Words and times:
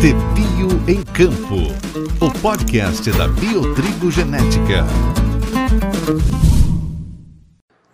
De 0.00 0.12
Bio 0.34 0.68
em 0.88 1.02
Campo, 1.04 1.70
o 2.20 2.40
podcast 2.40 3.08
da 3.12 3.28
Biotrigo 3.28 4.10
Genética. 4.10 4.84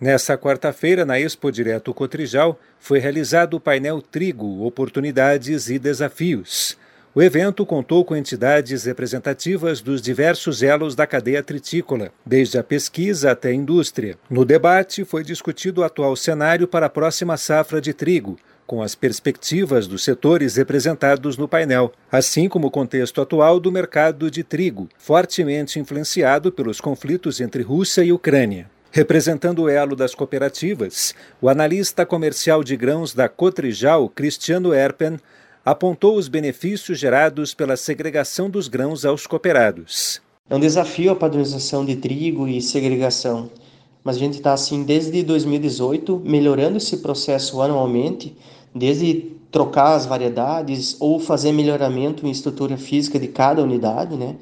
Nessa 0.01 0.35
quarta-feira, 0.35 1.05
na 1.05 1.19
Expo 1.19 1.51
Direto 1.51 1.93
Cotrijal, 1.93 2.59
foi 2.79 2.97
realizado 2.97 3.55
o 3.55 3.59
painel 3.59 4.01
Trigo, 4.01 4.65
Oportunidades 4.65 5.69
e 5.69 5.77
Desafios. 5.77 6.75
O 7.13 7.21
evento 7.21 7.65
contou 7.65 8.05
com 8.05 8.15
entidades 8.15 8.85
representativas 8.85 9.81
dos 9.81 10.01
diversos 10.01 10.63
elos 10.63 10.95
da 10.95 11.05
cadeia 11.05 11.43
tritícola, 11.43 12.11
desde 12.25 12.57
a 12.57 12.63
pesquisa 12.63 13.31
até 13.31 13.49
a 13.49 13.53
indústria. 13.53 14.17
No 14.29 14.45
debate, 14.45 15.03
foi 15.03 15.23
discutido 15.23 15.81
o 15.81 15.83
atual 15.83 16.15
cenário 16.15 16.67
para 16.67 16.85
a 16.85 16.89
próxima 16.89 17.35
safra 17.35 17.81
de 17.81 17.93
trigo, 17.93 18.37
com 18.69 18.83
as 18.83 18.93
perspectivas 18.93 19.87
dos 19.87 20.03
setores 20.03 20.55
representados 20.55 21.37
no 21.37 21.47
painel, 21.47 21.91
assim 22.11 22.47
como 22.47 22.67
o 22.67 22.71
contexto 22.71 23.19
atual 23.19 23.59
do 23.59 23.71
mercado 23.71 24.29
de 24.29 24.43
trigo, 24.43 24.87
fortemente 24.95 25.79
influenciado 25.79 26.51
pelos 26.51 26.79
conflitos 26.79 27.41
entre 27.41 27.63
Rússia 27.63 28.03
e 28.03 28.13
Ucrânia. 28.13 28.69
Representando 28.91 29.63
o 29.63 29.69
elo 29.69 29.95
das 29.95 30.13
cooperativas, 30.13 31.15
o 31.41 31.49
analista 31.49 32.05
comercial 32.05 32.63
de 32.63 32.77
grãos 32.77 33.11
da 33.11 33.27
Cotrijal, 33.27 34.07
Cristiano 34.07 34.71
Erpen, 34.71 35.17
apontou 35.65 36.15
os 36.15 36.27
benefícios 36.27 36.99
gerados 36.99 37.55
pela 37.55 37.75
segregação 37.75 38.51
dos 38.51 38.67
grãos 38.67 39.03
aos 39.03 39.25
cooperados. 39.25 40.21
É 40.47 40.55
um 40.55 40.59
desafio 40.59 41.09
a 41.11 41.15
padronização 41.15 41.83
de 41.83 41.95
trigo 41.95 42.47
e 42.47 42.61
segregação, 42.61 43.49
mas 44.03 44.15
a 44.15 44.19
gente 44.19 44.35
está 44.35 44.53
assim 44.53 44.83
desde 44.83 45.23
2018 45.23 46.21
melhorando 46.23 46.77
esse 46.77 46.97
processo 46.97 47.63
anualmente, 47.63 48.37
desde 48.73 49.31
trocar 49.51 49.95
as 49.95 50.05
variedades 50.05 50.95
ou 50.99 51.19
fazer 51.19 51.51
melhoramento 51.51 52.25
em 52.25 52.31
estrutura 52.31 52.77
física 52.77 53.19
de 53.19 53.27
cada 53.27 53.63
unidade, 53.63 54.15
né? 54.15 54.35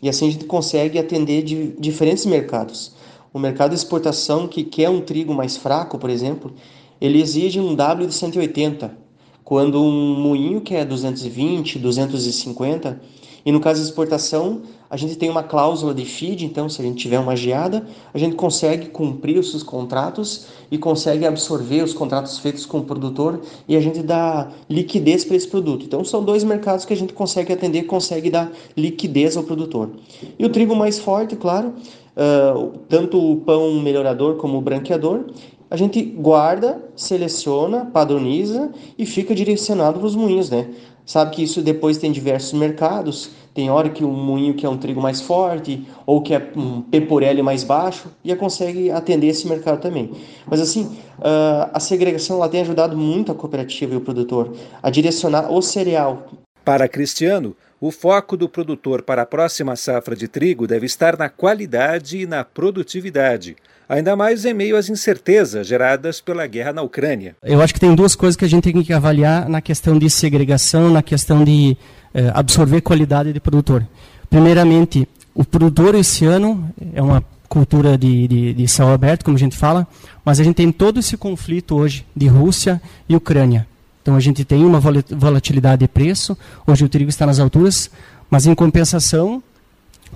E 0.00 0.08
assim 0.08 0.28
a 0.28 0.30
gente 0.30 0.44
consegue 0.44 0.98
atender 0.98 1.42
de 1.42 1.74
diferentes 1.78 2.26
mercados. 2.26 2.92
O 3.32 3.38
mercado 3.38 3.70
de 3.70 3.76
exportação 3.76 4.46
que 4.46 4.62
quer 4.62 4.88
um 4.88 5.00
trigo 5.00 5.34
mais 5.34 5.56
fraco, 5.56 5.98
por 5.98 6.08
exemplo, 6.08 6.52
ele 7.00 7.20
exige 7.20 7.58
um 7.58 7.74
W 7.74 8.06
de 8.06 8.14
180, 8.14 8.96
quando 9.42 9.82
um 9.82 10.20
moinho 10.20 10.60
que 10.60 10.74
é 10.74 10.84
220, 10.84 11.78
250, 11.78 13.00
e 13.44 13.52
no 13.52 13.60
caso 13.60 13.80
de 13.80 13.86
exportação, 13.86 14.62
a 14.88 14.96
gente 14.96 15.16
tem 15.16 15.28
uma 15.28 15.42
cláusula 15.42 15.92
de 15.92 16.04
feed, 16.04 16.46
então 16.46 16.68
se 16.68 16.80
a 16.80 16.84
gente 16.84 16.96
tiver 16.96 17.18
uma 17.18 17.36
geada, 17.36 17.86
a 18.12 18.18
gente 18.18 18.36
consegue 18.36 18.88
cumprir 18.88 19.38
os 19.38 19.50
seus 19.50 19.62
contratos 19.62 20.46
e 20.70 20.78
consegue 20.78 21.26
absorver 21.26 21.82
os 21.82 21.92
contratos 21.92 22.38
feitos 22.38 22.64
com 22.64 22.78
o 22.78 22.84
produtor 22.84 23.40
e 23.68 23.76
a 23.76 23.80
gente 23.80 24.02
dá 24.02 24.48
liquidez 24.70 25.24
para 25.24 25.36
esse 25.36 25.48
produto. 25.48 25.84
Então 25.84 26.04
são 26.04 26.24
dois 26.24 26.42
mercados 26.44 26.84
que 26.84 26.92
a 26.92 26.96
gente 26.96 27.12
consegue 27.12 27.52
atender, 27.52 27.82
consegue 27.82 28.30
dar 28.30 28.50
liquidez 28.76 29.36
ao 29.36 29.42
produtor. 29.42 29.90
E 30.38 30.44
o 30.44 30.48
trigo 30.48 30.74
mais 30.74 30.98
forte, 30.98 31.36
claro, 31.36 31.74
uh, 32.16 32.72
tanto 32.88 33.18
o 33.18 33.36
pão 33.36 33.80
melhorador 33.80 34.36
como 34.36 34.58
o 34.58 34.62
branqueador, 34.62 35.26
a 35.70 35.76
gente 35.76 36.00
guarda, 36.00 36.84
seleciona, 36.94 37.86
padroniza 37.86 38.70
e 38.96 39.04
fica 39.04 39.34
direcionado 39.34 39.98
para 39.98 40.06
os 40.06 40.14
moinhos, 40.14 40.48
né? 40.48 40.68
Sabe 41.06 41.36
que 41.36 41.42
isso 41.42 41.60
depois 41.60 41.98
tem 41.98 42.10
diversos 42.10 42.58
mercados, 42.58 43.30
tem 43.52 43.70
hora 43.70 43.90
que 43.90 44.02
um 44.04 44.12
moinho 44.12 44.54
que 44.54 44.64
é 44.64 44.68
um 44.68 44.76
trigo 44.76 45.00
mais 45.00 45.20
forte 45.20 45.86
ou 46.06 46.22
que 46.22 46.34
é 46.34 46.52
um 46.56 46.80
peporelli 46.80 47.42
mais 47.42 47.62
baixo 47.62 48.08
e 48.24 48.34
consegue 48.34 48.90
atender 48.90 49.28
esse 49.28 49.46
mercado 49.46 49.80
também. 49.80 50.12
Mas 50.46 50.60
assim, 50.60 50.84
uh, 51.18 51.70
a 51.72 51.78
segregação 51.78 52.36
ela 52.36 52.48
tem 52.48 52.62
ajudado 52.62 52.96
muito 52.96 53.30
a 53.30 53.34
cooperativa 53.34 53.94
e 53.94 53.96
o 53.96 54.00
produtor 54.00 54.54
a 54.82 54.88
direcionar 54.88 55.52
o 55.52 55.60
cereal. 55.60 56.26
Para 56.64 56.88
Cristiano, 56.88 57.54
o 57.78 57.90
foco 57.90 58.36
do 58.36 58.48
produtor 58.48 59.02
para 59.02 59.22
a 59.22 59.26
próxima 59.26 59.76
safra 59.76 60.16
de 60.16 60.26
trigo 60.26 60.66
deve 60.66 60.86
estar 60.86 61.18
na 61.18 61.28
qualidade 61.28 62.18
e 62.18 62.26
na 62.26 62.42
produtividade, 62.42 63.54
ainda 63.86 64.16
mais 64.16 64.46
em 64.46 64.54
meio 64.54 64.74
às 64.74 64.88
incertezas 64.88 65.66
geradas 65.66 66.22
pela 66.22 66.46
guerra 66.46 66.72
na 66.72 66.80
Ucrânia. 66.80 67.36
Eu 67.42 67.60
acho 67.60 67.74
que 67.74 67.80
tem 67.80 67.94
duas 67.94 68.16
coisas 68.16 68.34
que 68.34 68.46
a 68.46 68.48
gente 68.48 68.72
tem 68.72 68.82
que 68.82 68.92
avaliar 68.94 69.46
na 69.46 69.60
questão 69.60 69.98
de 69.98 70.08
segregação, 70.08 70.88
na 70.88 71.02
questão 71.02 71.44
de 71.44 71.76
eh, 72.14 72.30
absorver 72.32 72.80
qualidade 72.80 73.30
de 73.30 73.40
produtor. 73.40 73.86
Primeiramente, 74.30 75.06
o 75.34 75.44
produtor 75.44 75.94
esse 75.94 76.24
ano 76.24 76.72
é 76.94 77.02
uma 77.02 77.22
cultura 77.46 77.98
de, 77.98 78.26
de, 78.26 78.54
de 78.54 78.68
céu 78.68 78.88
aberto, 78.88 79.22
como 79.22 79.36
a 79.36 79.40
gente 79.40 79.58
fala, 79.58 79.86
mas 80.24 80.40
a 80.40 80.44
gente 80.44 80.56
tem 80.56 80.72
todo 80.72 81.00
esse 81.00 81.18
conflito 81.18 81.76
hoje 81.76 82.06
de 82.16 82.26
Rússia 82.26 82.80
e 83.06 83.14
Ucrânia. 83.14 83.66
Então 84.04 84.16
a 84.16 84.20
gente 84.20 84.44
tem 84.44 84.62
uma 84.66 84.78
volatilidade 84.80 85.80
de 85.80 85.88
preço, 85.88 86.36
hoje 86.66 86.84
o 86.84 86.88
trigo 86.90 87.08
está 87.08 87.24
nas 87.24 87.40
alturas, 87.40 87.90
mas 88.28 88.46
em 88.46 88.54
compensação, 88.54 89.42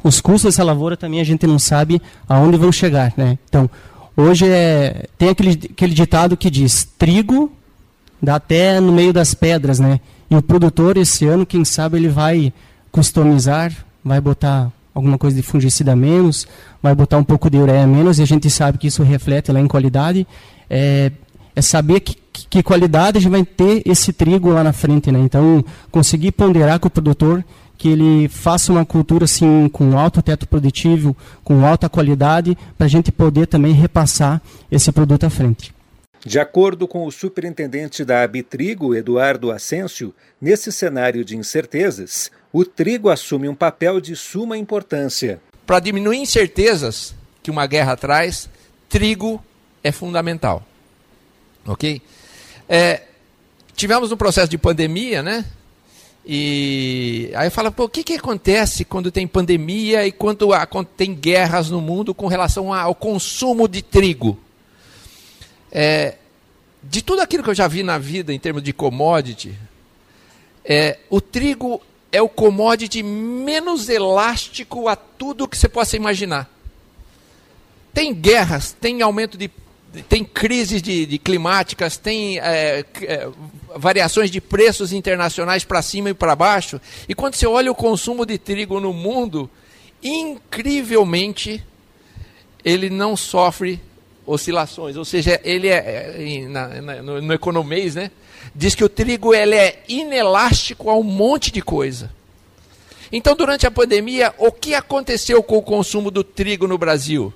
os 0.04 0.20
custos 0.20 0.42
dessa 0.42 0.62
lavoura 0.62 0.94
também 0.94 1.22
a 1.22 1.24
gente 1.24 1.46
não 1.46 1.58
sabe 1.58 1.98
aonde 2.28 2.58
vão 2.58 2.70
chegar. 2.70 3.14
Né? 3.16 3.38
Então, 3.48 3.68
hoje 4.14 4.46
é, 4.46 5.06
tem 5.16 5.30
aquele, 5.30 5.52
aquele 5.70 5.94
ditado 5.94 6.36
que 6.36 6.50
diz, 6.50 6.86
trigo 6.98 7.50
dá 8.20 8.34
até 8.34 8.78
no 8.78 8.92
meio 8.92 9.10
das 9.10 9.32
pedras, 9.32 9.78
né? 9.78 10.00
E 10.30 10.36
o 10.36 10.42
produtor 10.42 10.98
esse 10.98 11.24
ano, 11.24 11.46
quem 11.46 11.64
sabe, 11.64 11.96
ele 11.96 12.10
vai 12.10 12.52
customizar, 12.92 13.72
vai 14.04 14.20
botar 14.20 14.70
alguma 14.94 15.16
coisa 15.16 15.34
de 15.34 15.42
fungicida 15.42 15.96
menos, 15.96 16.46
vai 16.82 16.94
botar 16.94 17.16
um 17.16 17.24
pouco 17.24 17.48
de 17.48 17.56
ureia 17.56 17.86
menos, 17.86 18.18
e 18.18 18.22
a 18.22 18.26
gente 18.26 18.50
sabe 18.50 18.76
que 18.76 18.88
isso 18.88 19.02
reflete 19.02 19.50
lá 19.50 19.60
em 19.60 19.66
qualidade. 19.66 20.26
É, 20.68 21.10
é 21.56 21.62
saber 21.62 22.00
que 22.00 22.16
que 22.48 22.62
qualidade 22.62 23.18
a 23.18 23.20
gente 23.20 23.30
vai 23.30 23.44
ter 23.44 23.82
esse 23.86 24.12
trigo 24.12 24.50
lá 24.50 24.62
na 24.62 24.72
frente, 24.72 25.10
né? 25.10 25.18
Então, 25.18 25.64
conseguir 25.90 26.32
ponderar 26.32 26.78
com 26.78 26.88
o 26.88 26.90
produtor 26.90 27.44
que 27.76 27.88
ele 27.88 28.28
faça 28.28 28.72
uma 28.72 28.84
cultura 28.84 29.24
assim 29.24 29.68
com 29.68 29.96
alto 29.96 30.20
teto 30.20 30.48
produtivo, 30.48 31.16
com 31.44 31.64
alta 31.64 31.88
qualidade, 31.88 32.58
para 32.76 32.86
a 32.86 32.90
gente 32.90 33.12
poder 33.12 33.46
também 33.46 33.72
repassar 33.72 34.42
esse 34.70 34.90
produto 34.90 35.24
à 35.24 35.30
frente. 35.30 35.72
De 36.26 36.40
acordo 36.40 36.88
com 36.88 37.06
o 37.06 37.12
superintendente 37.12 38.04
da 38.04 38.24
Abitrigo, 38.24 38.94
Eduardo 38.94 39.52
Ascencio, 39.52 40.12
nesse 40.40 40.72
cenário 40.72 41.24
de 41.24 41.36
incertezas, 41.36 42.30
o 42.52 42.64
trigo 42.64 43.08
assume 43.08 43.48
um 43.48 43.54
papel 43.54 44.00
de 44.00 44.16
suma 44.16 44.58
importância. 44.58 45.40
Para 45.64 45.78
diminuir 45.78 46.18
incertezas 46.18 47.14
que 47.40 47.50
uma 47.50 47.66
guerra 47.66 47.96
traz, 47.96 48.50
trigo 48.88 49.42
é 49.82 49.92
fundamental. 49.92 50.66
Ok? 51.64 52.02
É, 52.68 53.02
tivemos 53.74 54.12
um 54.12 54.16
processo 54.16 54.48
de 54.48 54.58
pandemia, 54.58 55.22
né? 55.22 55.44
E 56.30 57.30
aí 57.34 57.48
fala, 57.48 57.70
pô, 57.70 57.84
o 57.84 57.88
que, 57.88 58.04
que 58.04 58.14
acontece 58.14 58.84
quando 58.84 59.10
tem 59.10 59.26
pandemia 59.26 60.06
e 60.06 60.12
quando, 60.12 60.48
quando 60.68 60.86
tem 60.88 61.14
guerras 61.14 61.70
no 61.70 61.80
mundo 61.80 62.14
com 62.14 62.26
relação 62.26 62.74
ao 62.74 62.94
consumo 62.94 63.66
de 63.66 63.80
trigo? 63.80 64.38
É, 65.72 66.16
de 66.82 67.00
tudo 67.00 67.22
aquilo 67.22 67.42
que 67.42 67.48
eu 67.48 67.54
já 67.54 67.66
vi 67.66 67.82
na 67.82 67.96
vida 67.96 68.32
em 68.32 68.38
termos 68.38 68.62
de 68.62 68.74
commodity, 68.74 69.54
é, 70.62 70.98
o 71.08 71.18
trigo 71.18 71.80
é 72.12 72.20
o 72.20 72.28
commodity 72.28 73.02
menos 73.02 73.88
elástico 73.88 74.86
a 74.86 74.96
tudo 74.96 75.48
que 75.48 75.56
você 75.56 75.68
possa 75.68 75.96
imaginar. 75.96 76.50
Tem 77.94 78.14
guerras, 78.14 78.72
tem 78.78 79.00
aumento 79.00 79.38
de 79.38 79.50
tem 80.08 80.24
crises 80.24 80.82
de, 80.82 81.06
de 81.06 81.18
climáticas, 81.18 81.96
tem 81.96 82.38
é, 82.38 82.84
é, 83.02 83.28
variações 83.76 84.30
de 84.30 84.40
preços 84.40 84.92
internacionais 84.92 85.64
para 85.64 85.82
cima 85.82 86.10
e 86.10 86.14
para 86.14 86.36
baixo. 86.36 86.80
E 87.08 87.14
quando 87.14 87.34
você 87.34 87.46
olha 87.46 87.70
o 87.70 87.74
consumo 87.74 88.26
de 88.26 88.36
trigo 88.38 88.80
no 88.80 88.92
mundo, 88.92 89.50
incrivelmente 90.02 91.64
ele 92.64 92.90
não 92.90 93.16
sofre 93.16 93.80
oscilações. 94.26 94.96
Ou 94.96 95.04
seja, 95.04 95.40
ele 95.42 95.68
é, 95.68 96.14
é 96.18 96.48
na, 96.48 96.68
na, 96.68 97.02
no, 97.02 97.22
no 97.22 97.32
economês, 97.32 97.94
né? 97.94 98.10
Diz 98.54 98.74
que 98.74 98.84
o 98.84 98.88
trigo 98.88 99.34
ele 99.34 99.54
é 99.54 99.82
inelástico 99.88 100.90
a 100.90 100.96
um 100.96 101.02
monte 101.02 101.50
de 101.50 101.62
coisa. 101.62 102.12
Então, 103.10 103.34
durante 103.34 103.66
a 103.66 103.70
pandemia, 103.70 104.34
o 104.36 104.52
que 104.52 104.74
aconteceu 104.74 105.42
com 105.42 105.56
o 105.56 105.62
consumo 105.62 106.10
do 106.10 106.22
trigo 106.22 106.66
no 106.68 106.76
Brasil? 106.76 107.32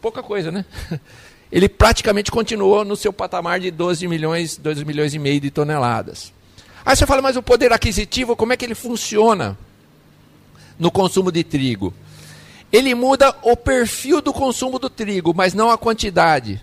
Pouca 0.00 0.22
coisa, 0.22 0.50
né? 0.50 0.64
Ele 1.50 1.68
praticamente 1.68 2.30
continuou 2.30 2.84
no 2.84 2.96
seu 2.96 3.12
patamar 3.12 3.58
de 3.60 3.70
12 3.70 4.06
milhões, 4.06 4.56
2 4.56 4.82
milhões 4.82 5.14
e 5.14 5.18
meio 5.18 5.40
de 5.40 5.50
toneladas. 5.50 6.32
Aí 6.84 6.94
você 6.94 7.06
fala, 7.06 7.22
mas 7.22 7.36
o 7.36 7.42
poder 7.42 7.72
aquisitivo, 7.72 8.36
como 8.36 8.52
é 8.52 8.56
que 8.56 8.64
ele 8.64 8.74
funciona 8.74 9.58
no 10.78 10.90
consumo 10.90 11.32
de 11.32 11.42
trigo? 11.42 11.92
Ele 12.70 12.94
muda 12.94 13.34
o 13.42 13.56
perfil 13.56 14.20
do 14.20 14.32
consumo 14.32 14.78
do 14.78 14.90
trigo, 14.90 15.32
mas 15.34 15.54
não 15.54 15.70
a 15.70 15.78
quantidade. 15.78 16.62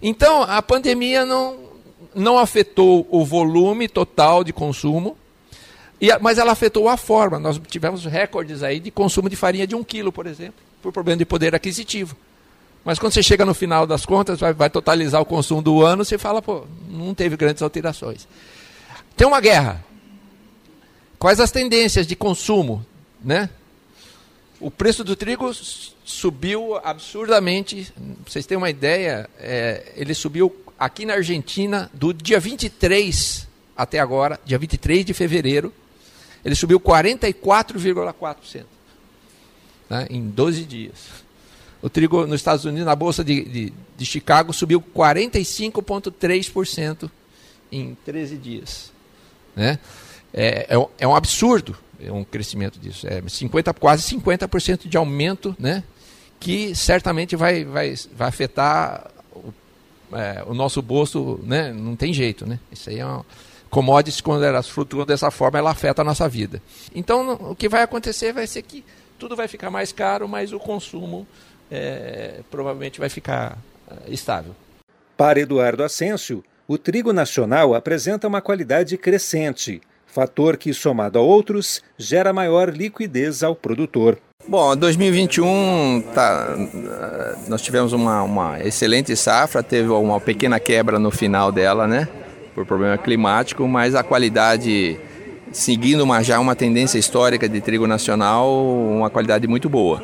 Então, 0.00 0.42
a 0.42 0.62
pandemia 0.62 1.26
não, 1.26 1.58
não 2.14 2.38
afetou 2.38 3.06
o 3.10 3.24
volume 3.24 3.88
total 3.88 4.42
de 4.42 4.52
consumo, 4.52 5.18
mas 6.20 6.38
ela 6.38 6.52
afetou 6.52 6.88
a 6.88 6.96
forma. 6.96 7.38
Nós 7.38 7.60
tivemos 7.68 8.04
recordes 8.04 8.62
aí 8.62 8.80
de 8.80 8.90
consumo 8.90 9.28
de 9.28 9.36
farinha 9.36 9.66
de 9.66 9.74
um 9.74 9.84
quilo, 9.84 10.12
por 10.12 10.26
exemplo, 10.26 10.60
por 10.80 10.92
problema 10.92 11.18
de 11.18 11.26
poder 11.26 11.54
aquisitivo. 11.54 12.16
Mas 12.88 12.98
quando 12.98 13.12
você 13.12 13.22
chega 13.22 13.44
no 13.44 13.52
final 13.52 13.86
das 13.86 14.06
contas, 14.06 14.40
vai, 14.40 14.54
vai 14.54 14.70
totalizar 14.70 15.20
o 15.20 15.26
consumo 15.26 15.60
do 15.60 15.84
ano, 15.84 16.06
você 16.06 16.16
fala, 16.16 16.40
pô, 16.40 16.64
não 16.88 17.12
teve 17.12 17.36
grandes 17.36 17.60
alterações. 17.62 18.26
Tem 19.14 19.26
uma 19.26 19.42
guerra. 19.42 19.84
Quais 21.18 21.38
as 21.38 21.50
tendências 21.50 22.06
de 22.06 22.16
consumo, 22.16 22.82
né? 23.22 23.50
O 24.58 24.70
preço 24.70 25.04
do 25.04 25.14
trigo 25.14 25.52
subiu 26.02 26.80
absurdamente. 26.82 27.92
Pra 27.94 28.32
vocês 28.32 28.46
terem 28.46 28.56
uma 28.56 28.70
ideia, 28.70 29.28
é, 29.38 29.92
ele 29.94 30.14
subiu 30.14 30.56
aqui 30.78 31.04
na 31.04 31.12
Argentina 31.12 31.90
do 31.92 32.14
dia 32.14 32.40
23 32.40 33.46
até 33.76 33.98
agora, 33.98 34.40
dia 34.46 34.58
23 34.58 35.04
de 35.04 35.12
fevereiro, 35.12 35.74
ele 36.42 36.54
subiu 36.54 36.80
44,4% 36.80 38.64
né, 39.90 40.06
em 40.08 40.26
12 40.30 40.64
dias. 40.64 41.27
O 41.80 41.88
trigo 41.88 42.26
nos 42.26 42.40
Estados 42.40 42.64
Unidos, 42.64 42.86
na 42.86 42.96
Bolsa 42.96 43.24
de, 43.24 43.44
de, 43.44 43.72
de 43.96 44.04
Chicago, 44.04 44.52
subiu 44.52 44.80
45,3% 44.80 47.08
em 47.70 47.96
13 48.04 48.36
dias. 48.36 48.92
Né? 49.54 49.78
É, 50.32 50.74
é, 50.74 50.88
é, 50.98 51.06
um 51.06 51.14
absurdo 51.14 51.76
é 52.00 52.10
um 52.12 52.24
crescimento 52.24 52.78
disso. 52.78 53.06
É 53.06 53.22
50, 53.26 53.74
quase 53.74 54.02
50% 54.16 54.88
de 54.88 54.96
aumento, 54.96 55.54
né? 55.58 55.82
que 56.38 56.74
certamente 56.74 57.36
vai, 57.36 57.64
vai, 57.64 57.94
vai 58.14 58.28
afetar 58.28 59.10
o, 59.32 59.52
é, 60.16 60.44
o 60.46 60.54
nosso 60.54 60.80
bolso, 60.80 61.40
né? 61.42 61.72
não 61.72 61.96
tem 61.96 62.12
jeito. 62.12 62.46
Né? 62.46 62.60
Isso 62.72 62.90
aí 62.90 62.98
é 62.98 63.04
uma 63.04 63.24
commodities, 63.70 64.20
quando 64.20 64.44
elas 64.44 64.68
flutuam 64.68 65.04
dessa 65.04 65.30
forma, 65.30 65.58
ela 65.58 65.70
afeta 65.70 66.02
a 66.02 66.04
nossa 66.04 66.28
vida. 66.28 66.62
Então, 66.94 67.32
o 67.50 67.54
que 67.54 67.68
vai 67.68 67.82
acontecer 67.82 68.32
vai 68.32 68.46
ser 68.46 68.62
que 68.62 68.84
tudo 69.18 69.36
vai 69.36 69.48
ficar 69.48 69.70
mais 69.70 69.92
caro, 69.92 70.28
mas 70.28 70.52
o 70.52 70.58
consumo 70.58 71.26
é, 71.70 72.40
provavelmente 72.50 72.98
vai 72.98 73.08
ficar 73.08 73.58
é, 73.90 74.12
estável. 74.12 74.54
Para 75.16 75.40
Eduardo 75.40 75.82
Ascencio, 75.82 76.44
o 76.66 76.78
trigo 76.78 77.12
nacional 77.12 77.74
apresenta 77.74 78.28
uma 78.28 78.40
qualidade 78.40 78.96
crescente, 78.96 79.80
fator 80.06 80.56
que, 80.56 80.72
somado 80.72 81.18
a 81.18 81.22
outros, 81.22 81.82
gera 81.96 82.32
maior 82.32 82.70
liquidez 82.70 83.42
ao 83.42 83.54
produtor. 83.54 84.18
Bom, 84.46 84.76
2021 84.76 86.04
tá, 86.14 86.56
nós 87.48 87.60
tivemos 87.60 87.92
uma, 87.92 88.22
uma 88.22 88.60
excelente 88.60 89.14
safra, 89.16 89.62
teve 89.62 89.88
uma 89.88 90.20
pequena 90.20 90.60
quebra 90.60 90.98
no 90.98 91.10
final 91.10 91.50
dela, 91.50 91.86
né? 91.86 92.08
Por 92.54 92.64
problema 92.64 92.96
climático, 92.96 93.66
mas 93.66 93.94
a 93.94 94.02
qualidade 94.02 94.98
seguindo 95.52 96.02
uma, 96.02 96.22
já 96.22 96.38
uma 96.38 96.54
tendência 96.54 96.98
histórica 96.98 97.48
de 97.48 97.60
trigo 97.60 97.86
nacional, 97.86 98.48
uma 98.64 99.10
qualidade 99.10 99.46
muito 99.46 99.68
boa. 99.68 100.02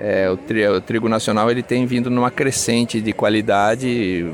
É, 0.00 0.30
o, 0.30 0.36
tri, 0.36 0.66
o, 0.66 0.80
trigo 0.80 1.08
nacional 1.08 1.50
ele 1.50 1.62
tem 1.62 1.84
vindo 1.84 2.08
numa 2.08 2.30
crescente 2.30 3.00
de 3.00 3.12
qualidade, 3.12 4.24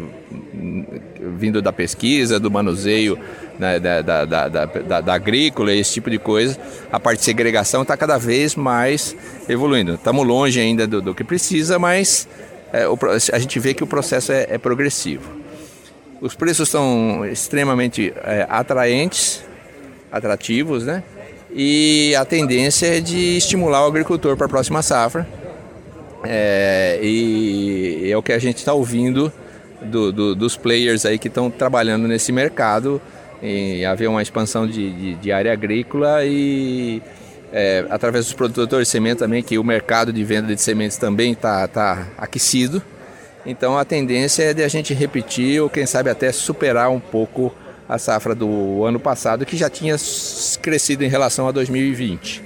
vindo 1.38 1.62
da 1.62 1.72
pesquisa, 1.72 2.38
do 2.38 2.50
manuseio 2.50 3.18
né, 3.58 3.78
da, 3.78 4.02
da, 4.02 4.24
da, 4.24 5.00
da, 5.00 5.14
agrícola, 5.14 5.72
esse 5.72 5.94
tipo 5.94 6.10
de 6.10 6.18
coisa. 6.18 6.58
A 6.92 7.00
parte 7.00 7.20
de 7.20 7.24
segregação 7.24 7.82
está 7.82 7.96
cada 7.96 8.18
vez 8.18 8.54
mais 8.54 9.16
evoluindo. 9.48 9.94
Estamos 9.94 10.26
longe 10.26 10.60
ainda 10.60 10.86
do, 10.86 11.00
do 11.00 11.14
que 11.14 11.24
precisa, 11.24 11.78
mas 11.78 12.28
é, 12.72 12.86
o, 12.86 12.98
a 13.32 13.38
gente 13.38 13.58
vê 13.58 13.72
que 13.72 13.82
o 13.82 13.86
processo 13.86 14.32
é, 14.32 14.46
é 14.50 14.58
progressivo. 14.58 15.30
Os 16.20 16.34
preços 16.34 16.68
são 16.68 17.24
extremamente 17.24 18.12
é, 18.22 18.46
atraentes, 18.50 19.42
atrativos, 20.12 20.84
né? 20.84 21.02
E 21.54 22.14
a 22.16 22.24
tendência 22.24 22.86
é 22.86 23.00
de 23.00 23.36
estimular 23.36 23.84
o 23.84 23.86
agricultor 23.86 24.36
para 24.36 24.46
a 24.46 24.48
próxima 24.48 24.82
safra. 24.82 25.26
É, 26.24 26.98
e 27.02 28.10
é 28.10 28.16
o 28.16 28.22
que 28.22 28.32
a 28.32 28.38
gente 28.38 28.58
está 28.58 28.72
ouvindo 28.72 29.32
do, 29.82 30.12
do, 30.12 30.34
dos 30.34 30.56
players 30.56 31.04
aí 31.04 31.18
que 31.18 31.28
estão 31.28 31.50
trabalhando 31.50 32.08
nesse 32.08 32.32
mercado, 32.32 33.00
em 33.42 33.84
haver 33.84 34.08
uma 34.08 34.22
expansão 34.22 34.66
de, 34.66 34.90
de, 34.92 35.14
de 35.16 35.32
área 35.32 35.52
agrícola 35.52 36.24
e 36.24 37.02
é, 37.52 37.84
através 37.90 38.24
dos 38.24 38.34
produtores 38.34 38.88
de 38.88 38.92
semente 38.92 39.18
também, 39.18 39.42
que 39.42 39.58
o 39.58 39.64
mercado 39.64 40.12
de 40.12 40.24
venda 40.24 40.54
de 40.54 40.60
sementes 40.60 40.96
também 40.96 41.32
está 41.32 41.66
tá 41.68 42.08
aquecido. 42.16 42.82
Então 43.46 43.76
a 43.76 43.84
tendência 43.84 44.42
é 44.42 44.54
de 44.54 44.62
a 44.62 44.68
gente 44.68 44.94
repetir 44.94 45.60
ou 45.60 45.68
quem 45.68 45.84
sabe 45.86 46.08
até 46.08 46.32
superar 46.32 46.90
um 46.90 47.00
pouco 47.00 47.54
a 47.88 47.98
safra 47.98 48.34
do 48.34 48.84
ano 48.84 48.98
passado, 48.98 49.44
que 49.44 49.56
já 49.56 49.68
tinha 49.68 49.96
crescido 50.62 51.04
em 51.04 51.08
relação 51.08 51.46
a 51.46 51.52
2020. 51.52 52.43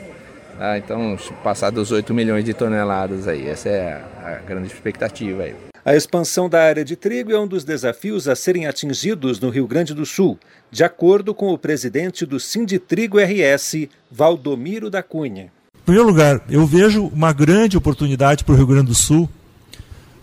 Ah, 0.60 0.76
então, 0.76 1.16
passar 1.42 1.70
dos 1.70 1.92
8 1.92 2.12
milhões 2.12 2.44
de 2.44 2.52
toneladas 2.52 3.28
aí, 3.28 3.46
essa 3.46 3.68
é 3.68 3.92
a, 3.92 4.28
a 4.28 4.34
grande 4.40 4.66
expectativa 4.66 5.44
aí. 5.44 5.54
A 5.84 5.94
expansão 5.94 6.48
da 6.48 6.60
área 6.60 6.84
de 6.84 6.96
trigo 6.96 7.32
é 7.32 7.38
um 7.38 7.46
dos 7.46 7.64
desafios 7.64 8.28
a 8.28 8.34
serem 8.34 8.66
atingidos 8.66 9.38
no 9.38 9.50
Rio 9.50 9.66
Grande 9.66 9.94
do 9.94 10.04
Sul, 10.04 10.38
de 10.70 10.82
acordo 10.82 11.32
com 11.32 11.52
o 11.52 11.56
presidente 11.56 12.26
do 12.26 12.40
Sinditrigo 12.40 13.18
RS, 13.18 13.88
Valdomiro 14.10 14.90
da 14.90 15.02
Cunha. 15.02 15.52
Em 15.74 15.84
primeiro 15.84 16.06
lugar, 16.06 16.42
eu 16.50 16.66
vejo 16.66 17.06
uma 17.06 17.32
grande 17.32 17.78
oportunidade 17.78 18.44
para 18.44 18.52
o 18.52 18.56
Rio 18.56 18.66
Grande 18.66 18.88
do 18.88 18.94
Sul, 18.94 19.30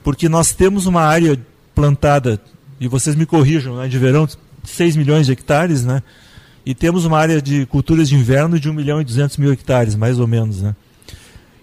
porque 0.03 0.29
nós 0.29 0.51
temos 0.51 0.85
uma 0.85 1.01
área 1.01 1.39
plantada, 1.73 2.39
e 2.79 2.87
vocês 2.87 3.15
me 3.15 3.25
corrijam, 3.25 3.77
né, 3.77 3.87
de 3.87 3.97
verão, 3.97 4.27
6 4.63 4.95
milhões 4.95 5.25
de 5.25 5.31
hectares, 5.31 5.85
né? 5.85 6.03
E 6.65 6.73
temos 6.73 7.05
uma 7.05 7.19
área 7.19 7.41
de 7.41 7.65
culturas 7.67 8.09
de 8.09 8.15
inverno 8.15 8.59
de 8.59 8.69
1 8.69 8.73
milhão 8.73 8.99
e 8.99 9.03
200 9.03 9.37
mil 9.37 9.51
hectares, 9.51 9.95
mais 9.95 10.19
ou 10.19 10.27
menos, 10.27 10.61
né? 10.61 10.75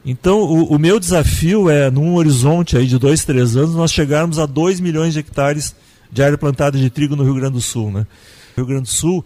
Então, 0.05 0.41
o, 0.41 0.75
o, 0.75 0.79
meu 0.79 0.99
desafio 0.99 1.71
é, 1.71 1.91
num 1.91 2.15
horizonte 2.15 2.77
aí 2.77 2.87
de 2.87 2.99
dois, 2.99 3.25
três 3.25 3.57
anos, 3.57 3.75
nós 3.75 3.93
chegarmos 3.93 4.39
a 4.39 4.47
2 4.47 4.81
milhões 4.81 5.13
de 5.13 5.21
hectares 5.21 5.77
de 6.11 6.23
área 6.23 6.37
plantada 6.37 6.77
de 6.77 6.91
trigo 6.91 7.15
no 7.15 7.23
Rio 7.23 7.35
Grande 7.35 7.55
do 7.55 7.61
Sul. 7.61 7.91
Né? 7.91 8.07
O 8.55 8.61
Rio 8.61 8.67
Grande 8.67 8.83
do 8.83 8.89
Sul 8.89 9.25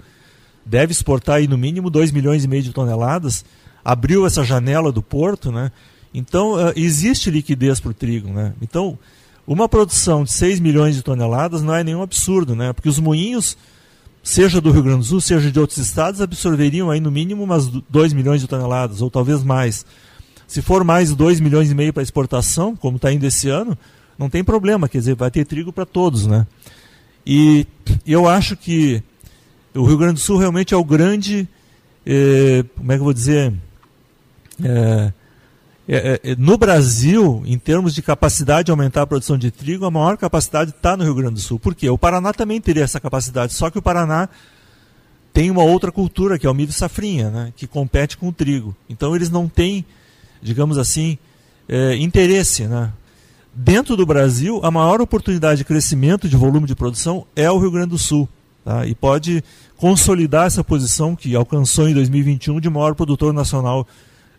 deve 0.64 0.92
exportar 0.92 1.36
aí, 1.36 1.48
no 1.48 1.56
mínimo 1.56 1.88
2 1.88 2.10
milhões 2.10 2.44
e 2.44 2.48
meio 2.48 2.62
de 2.62 2.72
toneladas, 2.72 3.44
abriu 3.82 4.26
essa 4.26 4.44
janela 4.44 4.92
do 4.92 5.02
porto, 5.02 5.50
né? 5.50 5.72
então 6.12 6.54
uh, 6.54 6.72
existe 6.76 7.30
liquidez 7.30 7.80
para 7.80 7.90
o 7.90 7.94
trigo. 7.94 8.28
Né? 8.28 8.52
Então, 8.60 8.98
uma 9.46 9.68
produção 9.68 10.24
de 10.24 10.32
6 10.32 10.60
milhões 10.60 10.96
de 10.96 11.02
toneladas 11.02 11.62
não 11.62 11.74
é 11.74 11.84
nenhum 11.84 12.02
absurdo, 12.02 12.56
né? 12.56 12.72
Porque 12.72 12.88
os 12.88 12.98
moinhos, 12.98 13.56
seja 14.26 14.60
do 14.60 14.72
Rio 14.72 14.82
Grande 14.82 14.98
do 14.98 15.04
Sul, 15.04 15.20
seja 15.20 15.52
de 15.52 15.60
outros 15.60 15.78
estados, 15.78 16.20
absorveriam 16.20 16.90
aí 16.90 16.98
no 16.98 17.12
mínimo 17.12 17.44
umas 17.44 17.68
2 17.68 18.12
milhões 18.12 18.40
de 18.40 18.48
toneladas, 18.48 19.00
ou 19.00 19.08
talvez 19.08 19.44
mais. 19.44 19.86
Se 20.48 20.60
for 20.60 20.82
mais 20.82 21.14
2 21.14 21.38
milhões 21.38 21.70
e 21.70 21.74
meio 21.76 21.92
para 21.92 22.02
exportação, 22.02 22.74
como 22.74 22.96
está 22.96 23.12
indo 23.12 23.24
esse 23.24 23.48
ano, 23.48 23.78
não 24.18 24.28
tem 24.28 24.42
problema, 24.42 24.88
quer 24.88 24.98
dizer, 24.98 25.14
vai 25.14 25.30
ter 25.30 25.44
trigo 25.44 25.72
para 25.72 25.86
todos, 25.86 26.26
né? 26.26 26.44
E 27.24 27.68
eu 28.04 28.26
acho 28.26 28.56
que 28.56 29.00
o 29.72 29.84
Rio 29.84 29.96
Grande 29.96 30.14
do 30.14 30.20
Sul 30.20 30.38
realmente 30.38 30.74
é 30.74 30.76
o 30.76 30.84
grande, 30.84 31.48
eh, 32.04 32.64
como 32.76 32.90
é 32.90 32.96
que 32.96 33.00
eu 33.00 33.04
vou 33.04 33.14
dizer, 33.14 33.54
eh, 34.60 35.12
é, 35.88 36.20
é, 36.22 36.36
no 36.36 36.58
Brasil, 36.58 37.42
em 37.46 37.58
termos 37.58 37.94
de 37.94 38.02
capacidade 38.02 38.66
de 38.66 38.70
aumentar 38.72 39.02
a 39.02 39.06
produção 39.06 39.38
de 39.38 39.50
trigo, 39.50 39.84
a 39.84 39.90
maior 39.90 40.16
capacidade 40.16 40.70
está 40.70 40.96
no 40.96 41.04
Rio 41.04 41.14
Grande 41.14 41.34
do 41.34 41.40
Sul. 41.40 41.60
Por 41.60 41.74
quê? 41.74 41.88
O 41.88 41.98
Paraná 41.98 42.32
também 42.32 42.60
teria 42.60 42.82
essa 42.82 42.98
capacidade, 42.98 43.54
só 43.54 43.70
que 43.70 43.78
o 43.78 43.82
Paraná 43.82 44.28
tem 45.32 45.50
uma 45.50 45.62
outra 45.62 45.92
cultura, 45.92 46.38
que 46.38 46.46
é 46.46 46.50
o 46.50 46.54
milho 46.54 46.72
safrinha, 46.72 47.30
né, 47.30 47.52
que 47.54 47.66
compete 47.66 48.16
com 48.16 48.28
o 48.28 48.32
trigo. 48.32 48.74
Então 48.88 49.14
eles 49.14 49.30
não 49.30 49.48
têm, 49.48 49.84
digamos 50.42 50.76
assim, 50.76 51.18
é, 51.68 51.94
interesse. 51.96 52.66
Né? 52.66 52.90
Dentro 53.54 53.96
do 53.96 54.04
Brasil, 54.04 54.60
a 54.64 54.70
maior 54.70 55.00
oportunidade 55.00 55.58
de 55.58 55.64
crescimento 55.64 56.28
de 56.28 56.36
volume 56.36 56.66
de 56.66 56.74
produção 56.74 57.26
é 57.36 57.50
o 57.50 57.58
Rio 57.58 57.70
Grande 57.70 57.90
do 57.90 57.98
Sul. 57.98 58.28
Tá? 58.64 58.86
E 58.86 58.94
pode 58.94 59.44
consolidar 59.76 60.46
essa 60.46 60.64
posição 60.64 61.14
que 61.14 61.36
alcançou 61.36 61.88
em 61.88 61.94
2021 61.94 62.58
de 62.58 62.68
maior 62.68 62.94
produtor 62.94 63.32
nacional 63.32 63.86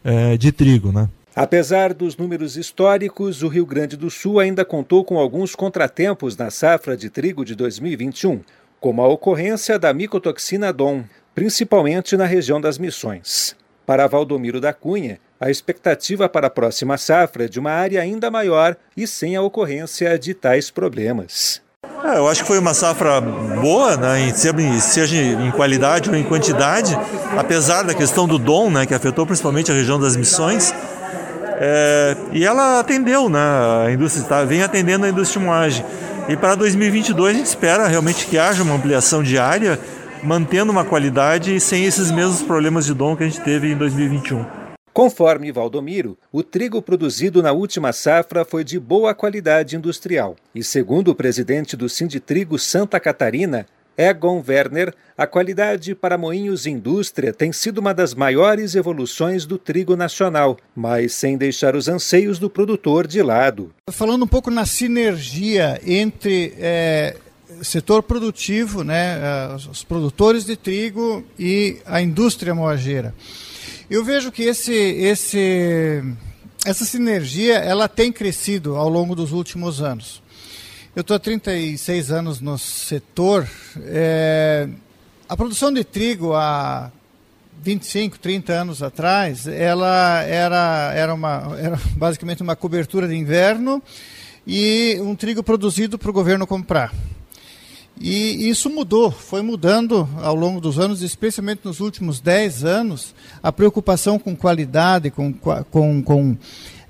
é, 0.03 0.35
de 0.35 0.51
trigo. 0.51 0.91
Né? 0.91 1.07
Apesar 1.37 1.93
dos 1.93 2.17
números 2.17 2.57
históricos, 2.57 3.43
o 3.43 3.47
Rio 3.47 3.63
Grande 3.63 3.95
do 3.95 4.09
Sul 4.09 4.39
ainda 4.39 4.65
contou 4.65 5.05
com 5.05 5.19
alguns 5.19 5.53
contratempos 5.53 6.35
na 6.35 6.49
safra 6.49 6.97
de 6.97 7.11
trigo 7.11 7.45
de 7.45 7.53
2021, 7.53 8.41
como 8.79 9.03
a 9.03 9.07
ocorrência 9.07 9.77
da 9.77 9.93
micotoxina 9.93 10.73
DOM, 10.73 11.03
principalmente 11.35 12.17
na 12.17 12.25
região 12.25 12.59
das 12.59 12.79
Missões. 12.79 13.55
Para 13.85 14.07
Valdomiro 14.07 14.59
da 14.59 14.73
Cunha, 14.73 15.19
a 15.39 15.51
expectativa 15.51 16.27
para 16.27 16.47
a 16.47 16.49
próxima 16.49 16.97
safra 16.97 17.45
é 17.45 17.47
de 17.47 17.59
uma 17.59 17.69
área 17.69 18.01
ainda 18.01 18.31
maior 18.31 18.75
e 18.97 19.05
sem 19.05 19.35
a 19.35 19.41
ocorrência 19.43 20.17
de 20.17 20.33
tais 20.33 20.71
problemas. 20.71 21.61
É, 22.03 22.17
eu 22.17 22.27
acho 22.27 22.41
que 22.41 22.47
foi 22.47 22.57
uma 22.57 22.73
safra 22.73 23.21
boa, 23.21 23.95
né, 23.95 24.33
seja 24.79 25.15
em 25.15 25.51
qualidade 25.51 26.09
ou 26.09 26.15
em 26.15 26.23
quantidade, 26.23 26.97
apesar 27.37 27.83
da 27.83 27.93
questão 27.93 28.27
do 28.27 28.39
DOM, 28.39 28.71
né, 28.71 28.87
que 28.87 28.93
afetou 28.95 29.23
principalmente 29.23 29.71
a 29.71 29.75
região 29.75 29.99
das 29.99 30.15
Missões. 30.15 30.73
É, 31.59 32.15
e 32.31 32.45
ela 32.45 32.79
atendeu, 32.79 33.27
né? 33.29 33.39
A 33.85 33.91
indústria 33.91 34.25
tá, 34.25 34.43
vem 34.43 34.61
atendendo 34.61 35.05
a 35.05 35.09
indústria 35.09 35.41
de 35.41 35.45
moagem. 35.45 35.85
E 36.29 36.35
para 36.35 36.55
2022 36.55 37.35
a 37.35 37.37
gente 37.37 37.47
espera 37.47 37.87
realmente 37.87 38.27
que 38.27 38.37
haja 38.37 38.61
uma 38.61 38.75
ampliação 38.75 39.23
diária, 39.23 39.79
mantendo 40.23 40.71
uma 40.71 40.85
qualidade 40.85 41.55
e 41.55 41.59
sem 41.59 41.85
esses 41.85 42.11
mesmos 42.11 42.41
problemas 42.41 42.85
de 42.85 42.93
dom 42.93 43.15
que 43.15 43.23
a 43.23 43.27
gente 43.27 43.41
teve 43.41 43.71
em 43.71 43.77
2021. 43.77 44.45
Conforme 44.93 45.51
Valdomiro, 45.51 46.17
o 46.31 46.41
trigo 46.41 46.81
produzido 46.81 47.43
na 47.43 47.51
última 47.51 47.93
safra 47.93 48.43
foi 48.43 48.63
de 48.63 48.79
boa 48.79 49.13
qualidade 49.13 49.75
industrial. 49.75 50.35
E 50.55 50.63
segundo 50.63 51.09
o 51.09 51.15
presidente 51.15 51.77
do 51.77 51.87
Sinditrigo 51.87 52.57
Santa 52.57 52.99
Catarina, 52.99 53.67
Egon 53.97 54.43
Werner, 54.47 54.93
a 55.17 55.25
qualidade 55.25 55.95
para 55.95 56.17
moinhos 56.17 56.67
indústria 56.67 57.33
tem 57.33 57.51
sido 57.51 57.79
uma 57.79 57.93
das 57.93 58.13
maiores 58.13 58.75
evoluções 58.75 59.45
do 59.45 59.57
trigo 59.57 59.95
nacional, 59.95 60.57
mas 60.75 61.13
sem 61.13 61.35
deixar 61.35 61.75
os 61.75 61.87
anseios 61.87 62.37
do 62.37 62.49
produtor 62.49 63.07
de 63.07 63.23
lado. 63.23 63.71
Falando 63.89 64.23
um 64.23 64.27
pouco 64.27 64.51
na 64.51 64.67
sinergia 64.67 65.81
entre 65.83 66.53
é, 66.59 67.15
setor 67.63 68.03
produtivo, 68.03 68.83
né, 68.83 69.17
os 69.71 69.83
produtores 69.83 70.45
de 70.45 70.55
trigo 70.55 71.25
e 71.39 71.77
a 71.85 71.99
indústria 71.99 72.53
moageira. 72.53 73.15
Eu 73.89 74.03
vejo 74.03 74.31
que 74.31 74.43
esse, 74.43 74.73
esse, 74.73 76.03
essa 76.65 76.85
sinergia 76.85 77.55
ela 77.55 77.87
tem 77.87 78.11
crescido 78.11 78.75
ao 78.75 78.89
longo 78.89 79.15
dos 79.15 79.31
últimos 79.31 79.81
anos. 79.81 80.21
Eu 80.97 81.01
estou 81.01 81.15
há 81.15 81.19
36 81.19 82.09
anos 82.09 82.41
no 82.41 82.57
setor. 82.57 83.47
É, 83.81 84.67
a 85.29 85.37
produção 85.37 85.71
de 85.71 85.83
trigo 85.83 86.33
há 86.33 86.91
25, 87.61 88.17
30 88.17 88.51
anos 88.51 88.81
atrás, 88.81 89.45
ela 89.45 90.23
era, 90.23 90.91
era, 90.95 91.13
uma, 91.13 91.55
era 91.59 91.79
basicamente 91.95 92.41
uma 92.41 92.55
cobertura 92.55 93.07
de 93.07 93.13
inverno 93.13 93.79
e 94.47 94.97
um 94.99 95.15
trigo 95.15 95.43
produzido 95.43 95.99
para 95.99 96.09
o 96.09 96.13
governo 96.13 96.47
comprar. 96.47 96.91
E 98.01 98.49
isso 98.49 98.67
mudou, 98.67 99.11
foi 99.11 99.43
mudando 99.43 100.09
ao 100.19 100.33
longo 100.33 100.59
dos 100.59 100.79
anos, 100.79 101.03
especialmente 101.03 101.61
nos 101.63 101.79
últimos 101.79 102.19
10 102.19 102.65
anos, 102.65 103.13
a 103.43 103.51
preocupação 103.51 104.17
com 104.17 104.35
qualidade, 104.35 105.11
com, 105.11 105.31
com, 105.31 106.01
com 106.01 106.37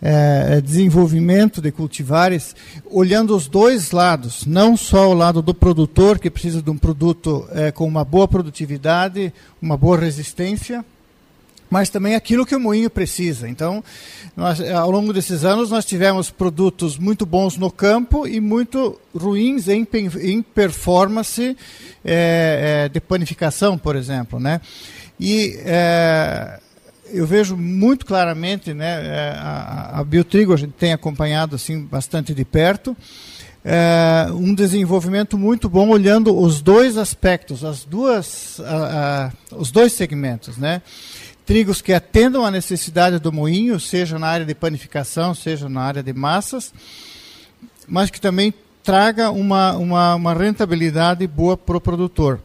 é, 0.01 0.61
desenvolvimento 0.61 1.61
de 1.61 1.71
cultivares, 1.71 2.55
olhando 2.85 3.35
os 3.35 3.47
dois 3.47 3.91
lados, 3.91 4.45
não 4.45 4.77
só 4.77 5.09
o 5.09 5.13
lado 5.13 5.41
do 5.41 5.53
produtor, 5.53 6.19
que 6.19 6.29
precisa 6.29 6.61
de 6.61 6.69
um 6.69 6.77
produto 6.77 7.47
é, 7.51 7.71
com 7.71 7.85
uma 7.87 8.05
boa 8.05 8.27
produtividade, 8.27 9.33
uma 9.61 9.75
boa 9.75 9.97
resistência, 9.97 10.85
mas 11.69 11.89
também 11.89 12.15
aquilo 12.15 12.45
que 12.45 12.55
o 12.55 12.59
moinho 12.59 12.89
precisa. 12.89 13.49
Então, 13.49 13.83
nós, 14.35 14.61
ao 14.61 14.89
longo 14.89 15.11
desses 15.11 15.43
anos, 15.43 15.69
nós 15.69 15.83
tivemos 15.83 16.29
produtos 16.29 16.97
muito 16.97 17.25
bons 17.25 17.57
no 17.57 17.69
campo 17.69 18.27
e 18.27 18.39
muito 18.39 18.99
ruins 19.13 19.67
em, 19.67 19.85
em 20.21 20.41
performance 20.41 21.57
é, 22.05 22.85
é, 22.85 22.89
de 22.89 23.01
panificação, 23.01 23.77
por 23.77 23.95
exemplo. 23.95 24.39
Né? 24.39 24.61
E 25.19 25.59
é, 25.65 26.59
eu 27.11 27.25
vejo 27.25 27.55
muito 27.55 28.05
claramente, 28.05 28.73
né, 28.73 29.05
é, 29.05 29.37
a, 29.37 29.99
a 29.99 30.03
Biotrigo 30.03 30.53
a 30.53 30.57
gente 30.57 30.73
tem 30.73 30.93
acompanhado 30.93 31.55
assim, 31.55 31.83
bastante 31.83 32.33
de 32.33 32.45
perto, 32.45 32.95
é, 33.63 34.27
um 34.31 34.53
desenvolvimento 34.53 35.37
muito 35.37 35.67
bom 35.67 35.89
olhando 35.89 36.37
os 36.37 36.61
dois 36.61 36.97
aspectos, 36.97 37.65
as 37.65 37.83
duas, 37.83 38.59
a, 38.61 39.31
a, 39.51 39.55
os 39.55 39.71
dois 39.71 39.93
segmentos, 39.93 40.57
né? 40.57 40.81
trigos 41.47 41.81
que 41.81 41.93
atendam 41.93 42.45
à 42.45 42.51
necessidade 42.51 43.19
do 43.19 43.31
moinho, 43.31 43.79
seja 43.79 44.19
na 44.19 44.27
área 44.27 44.45
de 44.45 44.53
panificação, 44.53 45.33
seja 45.33 45.69
na 45.69 45.81
área 45.81 46.03
de 46.03 46.11
massas, 46.11 46.73
mas 47.87 48.09
que 48.09 48.19
também 48.19 48.53
traga 48.83 49.31
uma, 49.31 49.75
uma, 49.77 50.15
uma 50.15 50.33
rentabilidade 50.33 51.25
boa 51.25 51.55
para 51.55 51.77
o 51.77 51.81
produtor. 51.81 52.41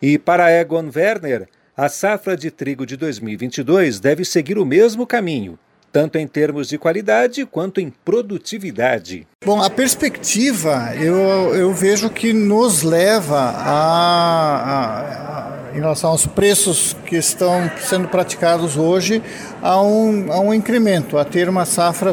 E 0.00 0.18
para 0.18 0.50
Egon 0.50 0.90
Werner, 0.94 1.46
a 1.78 1.88
safra 1.88 2.36
de 2.36 2.50
trigo 2.50 2.84
de 2.84 2.96
2022 2.96 4.00
deve 4.00 4.24
seguir 4.24 4.58
o 4.58 4.66
mesmo 4.66 5.06
caminho, 5.06 5.56
tanto 5.92 6.18
em 6.18 6.26
termos 6.26 6.68
de 6.68 6.76
qualidade 6.76 7.46
quanto 7.46 7.80
em 7.80 7.88
produtividade. 8.04 9.28
Bom, 9.46 9.62
a 9.62 9.70
perspectiva 9.70 10.92
eu, 10.96 11.54
eu 11.54 11.72
vejo 11.72 12.10
que 12.10 12.32
nos 12.32 12.82
leva 12.82 13.38
a, 13.38 14.56
a, 14.56 15.04
a 15.44 15.72
em 15.72 15.78
relação 15.78 16.10
aos 16.10 16.26
preços 16.26 16.96
que 17.06 17.14
estão 17.14 17.70
sendo 17.78 18.08
praticados 18.08 18.76
hoje, 18.76 19.22
a 19.62 19.80
um, 19.80 20.32
a 20.32 20.40
um 20.40 20.52
incremento, 20.52 21.16
a 21.16 21.24
ter 21.24 21.48
uma 21.48 21.64
safra 21.64 22.12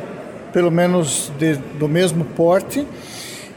pelo 0.53 0.69
menos 0.69 1.31
de, 1.39 1.55
do 1.55 1.89
mesmo 1.89 2.23
porte 2.23 2.85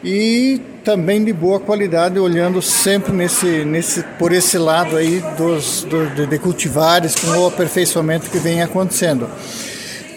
e 0.03 0.61
também 0.85 1.25
de 1.25 1.33
boa 1.33 1.59
qualidade, 1.59 2.19
olhando 2.19 2.63
sempre 2.63 3.13
nesse, 3.13 3.65
nesse, 3.65 4.03
por 4.19 4.33
esse 4.33 4.57
lado 4.57 4.97
aí 4.97 5.21
dos, 5.37 5.85
do, 5.85 6.27
de, 6.27 6.39
cultivares 6.39 7.15
com 7.15 7.29
o 7.29 7.47
aperfeiçoamento 7.47 8.31
que 8.31 8.39
vem 8.39 8.63
acontecendo. 8.63 9.29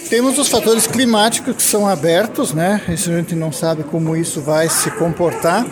Temos 0.09 0.37
os 0.37 0.49
fatores 0.49 0.87
climáticos 0.87 1.55
que 1.55 1.63
são 1.63 1.87
abertos, 1.87 2.53
né? 2.53 2.81
Isso 2.89 3.09
a 3.09 3.17
gente 3.17 3.33
não 3.33 3.51
sabe 3.51 3.83
como 3.83 4.15
isso 4.15 4.41
vai 4.41 4.67
se 4.67 4.91
comportar, 4.91 5.65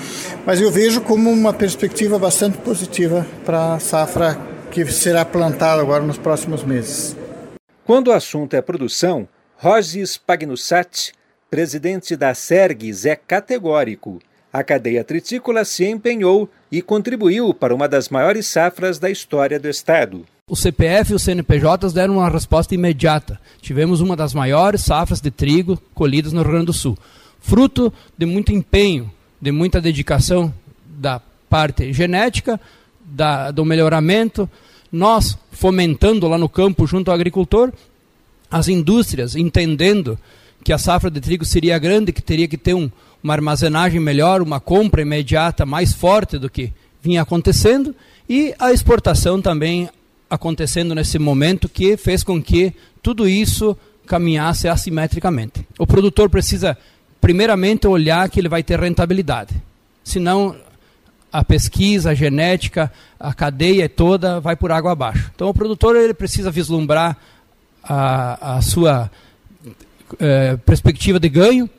mas 0.46 0.62
eu 0.62 0.72
vejo 0.72 1.01
como 1.01 1.30
uma 1.30 1.54
perspectiva 1.54 2.18
bastante 2.18 2.58
positiva 2.58 3.28
para 3.46 3.74
a 3.74 3.80
safra 3.80 4.39
que 4.72 4.86
será 4.86 5.25
plantada 5.25 5.82
agora 5.82 6.04
nos 6.04 6.18
próximos 6.18 6.63
meses. 6.63 7.18
Quando 7.86 8.08
o 8.08 8.13
assunto 8.13 8.54
é 8.54 8.62
produção, 8.62 9.28
Rogis 9.58 10.16
Pagnussat, 10.16 11.12
presidente 11.50 12.15
da 12.15 12.34
Sergues, 12.34 13.06
é 13.06 13.15
categórico. 13.15 14.22
A 14.51 14.63
cadeia 14.63 15.03
tritícola 15.03 15.63
se 15.63 15.86
empenhou 15.86 16.50
e 16.72 16.82
contribuiu 16.82 17.53
para 17.53 17.74
uma 17.74 17.88
das 17.88 18.10
maiores 18.10 18.48
safras 18.48 19.00
da 19.00 19.10
história 19.10 19.60
do 19.60 19.70
Estado 19.70 20.25
o 20.50 20.56
CPF 20.56 21.12
e 21.12 21.15
os 21.15 21.22
CNPJs 21.22 21.94
deram 21.94 22.15
uma 22.15 22.27
resposta 22.27 22.74
imediata. 22.74 23.39
Tivemos 23.62 24.01
uma 24.01 24.15
das 24.15 24.34
maiores 24.34 24.82
safras 24.82 25.22
de 25.22 25.29
trigo 25.29 25.79
colhidas 25.94 26.34
no 26.34 26.41
Rio 26.41 26.51
Grande 26.51 26.65
do 26.65 26.74
Sul. 26.74 26.98
Fruto 27.39 27.94
de 28.18 28.25
muito 28.25 28.51
empenho, 28.51 29.12
de 29.39 29.51
muita 29.51 29.79
dedicação 29.79 30.51
da 30.84 31.22
parte 31.48 31.94
genética, 31.94 32.60
da, 33.06 33.51
do 33.51 33.63
melhoramento, 33.63 34.50
nós 34.91 35.38
fomentando 35.51 36.27
lá 36.27 36.38
no 36.38 36.50
campo 36.50 36.88
junto 36.88 37.10
ao 37.10 37.15
agricultor, 37.15 37.72
as 38.50 38.68
indústrias 38.68 39.36
entendendo 39.36 40.18
que 40.63 40.74
a 40.74 40.78
safra 40.78 41.10
de 41.10 41.20
trigo 41.20 41.46
seria 41.46 41.80
grande, 41.80 42.12
que 42.12 42.22
teria 42.22 42.48
que 42.48 42.58
ter 42.58 42.74
um, 42.74 42.89
uma 43.24 43.34
armazenagem 43.34 44.00
melhor, 44.00 44.42
uma 44.42 44.60
compra 44.60 45.01
imediata 45.01 45.66
mais 45.66 45.94
forte 45.94 46.38
do 46.38 46.50
que 46.50 46.72
vinha 47.01 47.22
acontecendo, 47.22 47.96
e 48.28 48.54
a 48.60 48.72
exportação 48.72 49.42
também 49.42 49.89
acontecendo 50.30 50.94
nesse 50.94 51.18
momento 51.18 51.68
que 51.68 51.98
fez 51.98 52.24
com 52.24 52.42
que 52.42 52.74
tudo 53.01 53.28
isso 53.28 53.75
caminhasse 54.06 54.68
assimetricamente. 54.68 55.66
O 55.78 55.88
produtor 55.88 56.30
precisa, 56.30 56.78
primeiramente, 57.22 57.88
olhar 57.88 58.30
que 58.30 58.39
ele 58.39 58.50
vai 58.50 58.62
ter 58.62 58.80
rentabilidade. 58.80 59.56
Senão, 60.04 60.56
a 61.32 61.44
pesquisa, 61.44 62.12
a 62.12 62.16
genética, 62.16 62.92
a 63.20 63.34
cadeia 63.34 63.88
toda 63.88 64.39
vai 64.39 64.56
por 64.56 64.72
água 64.72 64.92
abaixo. 64.92 65.32
Então, 65.34 65.50
o 65.50 65.54
produtor 65.54 65.96
ele 65.96 66.13
precisa 66.13 66.51
vislumbrar 66.51 67.18
a, 67.84 68.58
a 68.58 68.62
sua 68.62 69.10
é, 70.20 70.58
perspectiva 70.58 71.20
de 71.20 71.30
ganho, 71.30 71.70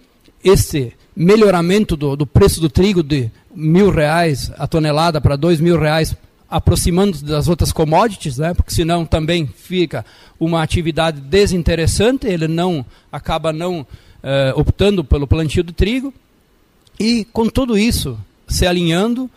esse 0.42 0.92
melhoramento 1.14 1.96
do, 1.96 2.16
do 2.16 2.26
preço 2.26 2.60
do 2.60 2.68
trigo 2.68 3.02
de 3.02 3.30
mil 3.54 3.90
reais 3.90 4.52
a 4.56 4.66
tonelada 4.66 5.20
para 5.20 5.37
dois 5.37 5.60
mil 5.60 5.78
reais 5.78 6.16
aproximando 6.49 7.18
das 7.22 7.46
outras 7.46 7.72
commodities, 7.72 8.38
né? 8.38 8.52
porque 8.54 8.72
senão 8.72 9.06
também 9.06 9.46
fica 9.46 10.04
uma 10.38 10.62
atividade 10.62 11.20
desinteressante, 11.20 12.26
ele 12.26 12.49
não 12.49 12.84
acaba 13.12 13.52
não 13.52 13.87
eh, 14.22 14.52
optando 14.56 15.04
pelo 15.04 15.28
plantio 15.28 15.62
do 15.62 15.72
trigo. 15.72 16.12
E 16.99 17.25
com 17.32 17.49
tudo 17.49 17.78
isso 17.78 18.18
se 18.49 18.66
alinhando, 18.66 19.30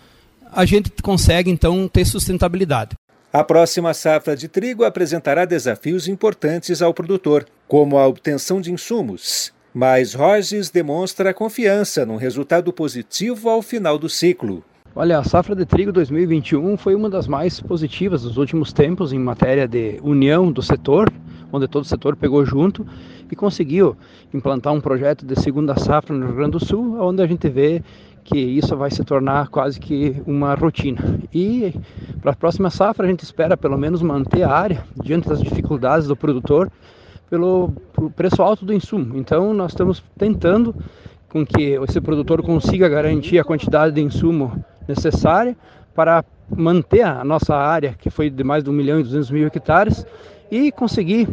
a 0.52 0.66
gente 0.66 0.92
consegue 1.04 1.52
então 1.52 1.88
ter 1.88 2.04
sustentabilidade. 2.06 2.96
A 3.36 3.44
próxima 3.44 3.96
safra 3.96 4.36
de 4.36 4.48
trigo 4.48 4.84
apresentará 4.84 5.44
desafios 5.44 6.08
importantes 6.08 6.84
ao 6.84 6.94
produtor, 6.94 7.48
como 7.68 7.98
a 7.98 8.06
obtenção 8.06 8.62
de 8.62 8.72
insumos. 8.72 9.52
Mas 9.74 10.14
Rogers 10.14 10.70
demonstra 10.70 11.34
confiança 11.34 12.06
num 12.06 12.16
resultado 12.16 12.72
positivo 12.72 13.50
ao 13.50 13.64
final 13.64 13.98
do 13.98 14.08
ciclo. 14.08 14.64
Olha, 14.96 15.18
a 15.18 15.24
safra 15.24 15.56
de 15.56 15.66
trigo 15.66 15.92
2021 15.92 16.78
foi 16.78 16.94
uma 16.94 17.10
das 17.10 17.28
mais 17.28 17.60
positivas 17.60 18.22
dos 18.22 18.38
últimos 18.38 18.72
tempos 18.72 19.12
em 19.12 19.18
matéria 19.18 19.68
de 19.68 20.00
união 20.04 20.52
do 20.52 20.62
setor, 20.62 21.12
onde 21.52 21.68
todo 21.68 21.86
o 21.86 21.88
setor 21.88 22.16
pegou 22.16 22.46
junto 22.46 22.86
e 23.32 23.36
conseguiu 23.36 23.98
implantar 24.32 24.74
um 24.74 24.80
projeto 24.80 25.26
de 25.26 25.36
segunda 25.42 25.76
safra 25.76 26.16
no 26.16 26.28
Rio 26.28 26.36
Grande 26.36 26.52
do 26.52 26.64
Sul, 26.64 27.02
onde 27.02 27.24
a 27.24 27.26
gente 27.26 27.50
vê 27.50 27.82
que 28.24 28.38
isso 28.38 28.76
vai 28.76 28.90
se 28.90 29.04
tornar 29.04 29.50
quase 29.50 29.80
que 29.80 30.22
uma 30.26 30.56
rotina. 30.56 31.20
E 31.34 31.74
para 32.22 32.32
a 32.32 32.36
próxima 32.36 32.70
safra 32.70 33.06
a 33.06 33.10
gente 33.10 33.24
espera 33.24 33.58
pelo 33.58 33.78
menos 33.78 34.02
manter 34.02 34.44
a 34.44 34.52
área 34.52 34.84
diante 35.04 35.28
das 35.28 35.42
dificuldades 35.42 36.08
do 36.08 36.16
produtor 36.16 36.72
pelo, 37.30 37.74
preço 38.16 38.42
alto 38.42 38.66
do 38.66 38.74
insumo. 38.74 39.18
Então 39.18 39.54
nós 39.54 39.72
estamos 39.72 40.04
tentando 40.18 40.76
com 41.30 41.46
que 41.46 41.80
esse 41.88 42.00
produtor 42.00 42.44
consiga 42.44 42.88
garantir 42.88 43.40
a 43.40 43.44
quantidade 43.44 43.96
de 43.96 44.02
insumo 44.02 44.64
necessária 44.88 45.58
para 45.96 46.24
manter 46.56 47.02
a 47.02 47.24
nossa 47.24 47.56
área, 47.56 47.96
que 48.00 48.10
foi 48.10 48.30
de 48.30 48.44
mais 48.44 48.64
de 48.64 48.70
1 48.70 48.74
milhão 48.74 49.00
e 49.00 49.04
200 49.04 49.32
mil 49.32 49.48
hectares, 49.48 50.06
e 50.52 50.72
conseguir 50.72 51.28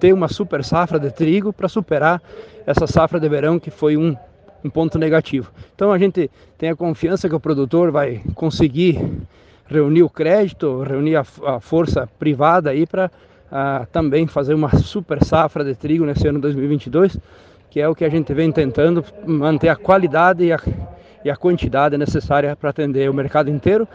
ter 0.00 0.12
uma 0.12 0.26
super 0.26 0.64
safra 0.64 0.98
de 0.98 1.10
trigo 1.10 1.52
para 1.52 1.68
superar 1.68 2.20
essa 2.66 2.86
safra 2.86 3.20
de 3.20 3.28
verão 3.28 3.60
que 3.60 3.70
foi 3.70 3.96
um, 3.96 4.16
um 4.64 4.70
ponto 4.70 4.98
negativo. 4.98 5.52
Então 5.74 5.92
a 5.92 5.98
gente 5.98 6.30
tem 6.56 6.70
a 6.70 6.76
confiança 6.76 7.28
que 7.28 7.34
o 7.34 7.40
produtor 7.40 7.90
vai 7.90 8.22
conseguir 8.34 8.98
reunir 9.66 10.02
o 10.02 10.08
crédito, 10.08 10.82
reunir 10.82 11.16
a, 11.16 11.24
a 11.46 11.60
força 11.60 12.08
privada 12.18 12.70
aí 12.70 12.86
para 12.86 13.10
uh, 13.52 13.86
também 13.92 14.26
fazer 14.26 14.54
uma 14.54 14.74
super 14.76 15.22
safra 15.22 15.64
de 15.64 15.74
trigo 15.74 16.04
nesse 16.04 16.26
ano 16.26 16.40
2022, 16.40 17.18
que 17.70 17.80
é 17.80 17.88
o 17.88 17.94
que 17.94 18.04
a 18.04 18.08
gente 18.08 18.32
vem 18.32 18.50
tentando 18.50 19.04
manter 19.26 19.68
a 19.68 19.76
qualidade 19.76 20.44
e 20.44 20.52
a, 20.52 20.60
e 21.24 21.30
a 21.30 21.36
quantidade 21.36 21.96
necessária 21.98 22.56
para 22.56 22.70
atender 22.70 23.10
o 23.10 23.14
mercado 23.14 23.50
inteiro 23.50 23.86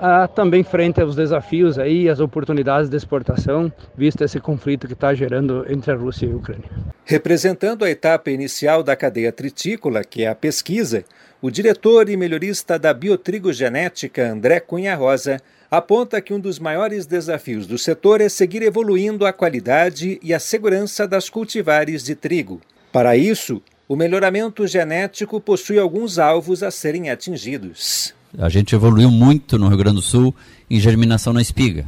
ah, 0.00 0.28
também 0.28 0.62
frente 0.62 1.00
aos 1.00 1.16
desafios 1.16 1.78
aí, 1.78 2.08
as 2.08 2.20
oportunidades 2.20 2.88
de 2.88 2.96
exportação, 2.96 3.72
visto 3.96 4.22
esse 4.22 4.38
conflito 4.38 4.86
que 4.86 4.92
está 4.92 5.12
gerando 5.14 5.66
entre 5.68 5.92
a 5.92 5.96
Rússia 5.96 6.26
e 6.26 6.32
a 6.32 6.36
Ucrânia. 6.36 6.70
Representando 7.04 7.84
a 7.84 7.90
etapa 7.90 8.30
inicial 8.30 8.82
da 8.82 8.94
cadeia 8.94 9.32
tritícola, 9.32 10.04
que 10.04 10.22
é 10.22 10.28
a 10.28 10.34
pesquisa, 10.34 11.04
o 11.40 11.50
diretor 11.50 12.08
e 12.08 12.16
melhorista 12.16 12.78
da 12.78 12.92
Biotrigo 12.92 13.52
Genética, 13.52 14.30
André 14.30 14.60
Cunha 14.60 14.94
Rosa, 14.94 15.40
aponta 15.70 16.20
que 16.20 16.32
um 16.32 16.40
dos 16.40 16.58
maiores 16.58 17.06
desafios 17.06 17.66
do 17.66 17.78
setor 17.78 18.20
é 18.20 18.28
seguir 18.28 18.62
evoluindo 18.62 19.26
a 19.26 19.32
qualidade 19.32 20.18
e 20.22 20.32
a 20.32 20.38
segurança 20.38 21.06
das 21.06 21.28
cultivares 21.28 22.04
de 22.04 22.14
trigo. 22.14 22.60
Para 22.92 23.16
isso, 23.16 23.62
o 23.86 23.96
melhoramento 23.96 24.66
genético 24.66 25.40
possui 25.40 25.78
alguns 25.78 26.18
alvos 26.18 26.62
a 26.62 26.70
serem 26.70 27.10
atingidos. 27.10 28.14
A 28.36 28.48
gente 28.48 28.74
evoluiu 28.74 29.10
muito 29.10 29.58
no 29.58 29.68
Rio 29.68 29.78
Grande 29.78 29.96
do 29.96 30.02
Sul 30.02 30.34
em 30.68 30.78
germinação 30.78 31.32
na 31.32 31.40
espiga. 31.40 31.86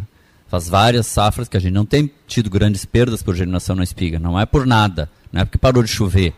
Faz 0.48 0.68
várias 0.68 1.06
safras 1.06 1.48
que 1.48 1.56
a 1.56 1.60
gente 1.60 1.72
não 1.72 1.84
tem 1.84 2.10
tido 2.26 2.48
grandes 2.48 2.84
perdas 2.84 3.22
por 3.22 3.36
germinação 3.36 3.76
na 3.76 3.84
espiga. 3.84 4.18
Não 4.18 4.38
é 4.38 4.46
por 4.46 4.66
nada, 4.66 5.10
não 5.32 5.42
é 5.42 5.44
porque 5.44 5.58
parou 5.58 5.82
de 5.82 5.90
chover. 5.90 6.32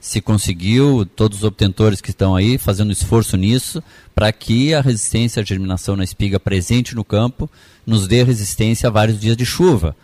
Se 0.00 0.20
conseguiu, 0.20 1.06
todos 1.06 1.38
os 1.38 1.44
obtentores 1.44 2.00
que 2.00 2.10
estão 2.10 2.34
aí 2.34 2.58
fazendo 2.58 2.90
esforço 2.90 3.36
nisso, 3.36 3.80
para 4.14 4.32
que 4.32 4.74
a 4.74 4.80
resistência 4.80 5.40
à 5.40 5.44
germinação 5.44 5.94
na 5.94 6.02
espiga 6.02 6.40
presente 6.40 6.94
no 6.94 7.04
campo 7.04 7.48
nos 7.86 8.08
dê 8.08 8.24
resistência 8.24 8.88
a 8.88 8.90
vários 8.90 9.20
dias 9.20 9.36
de 9.36 9.46
chuva. 9.46 9.94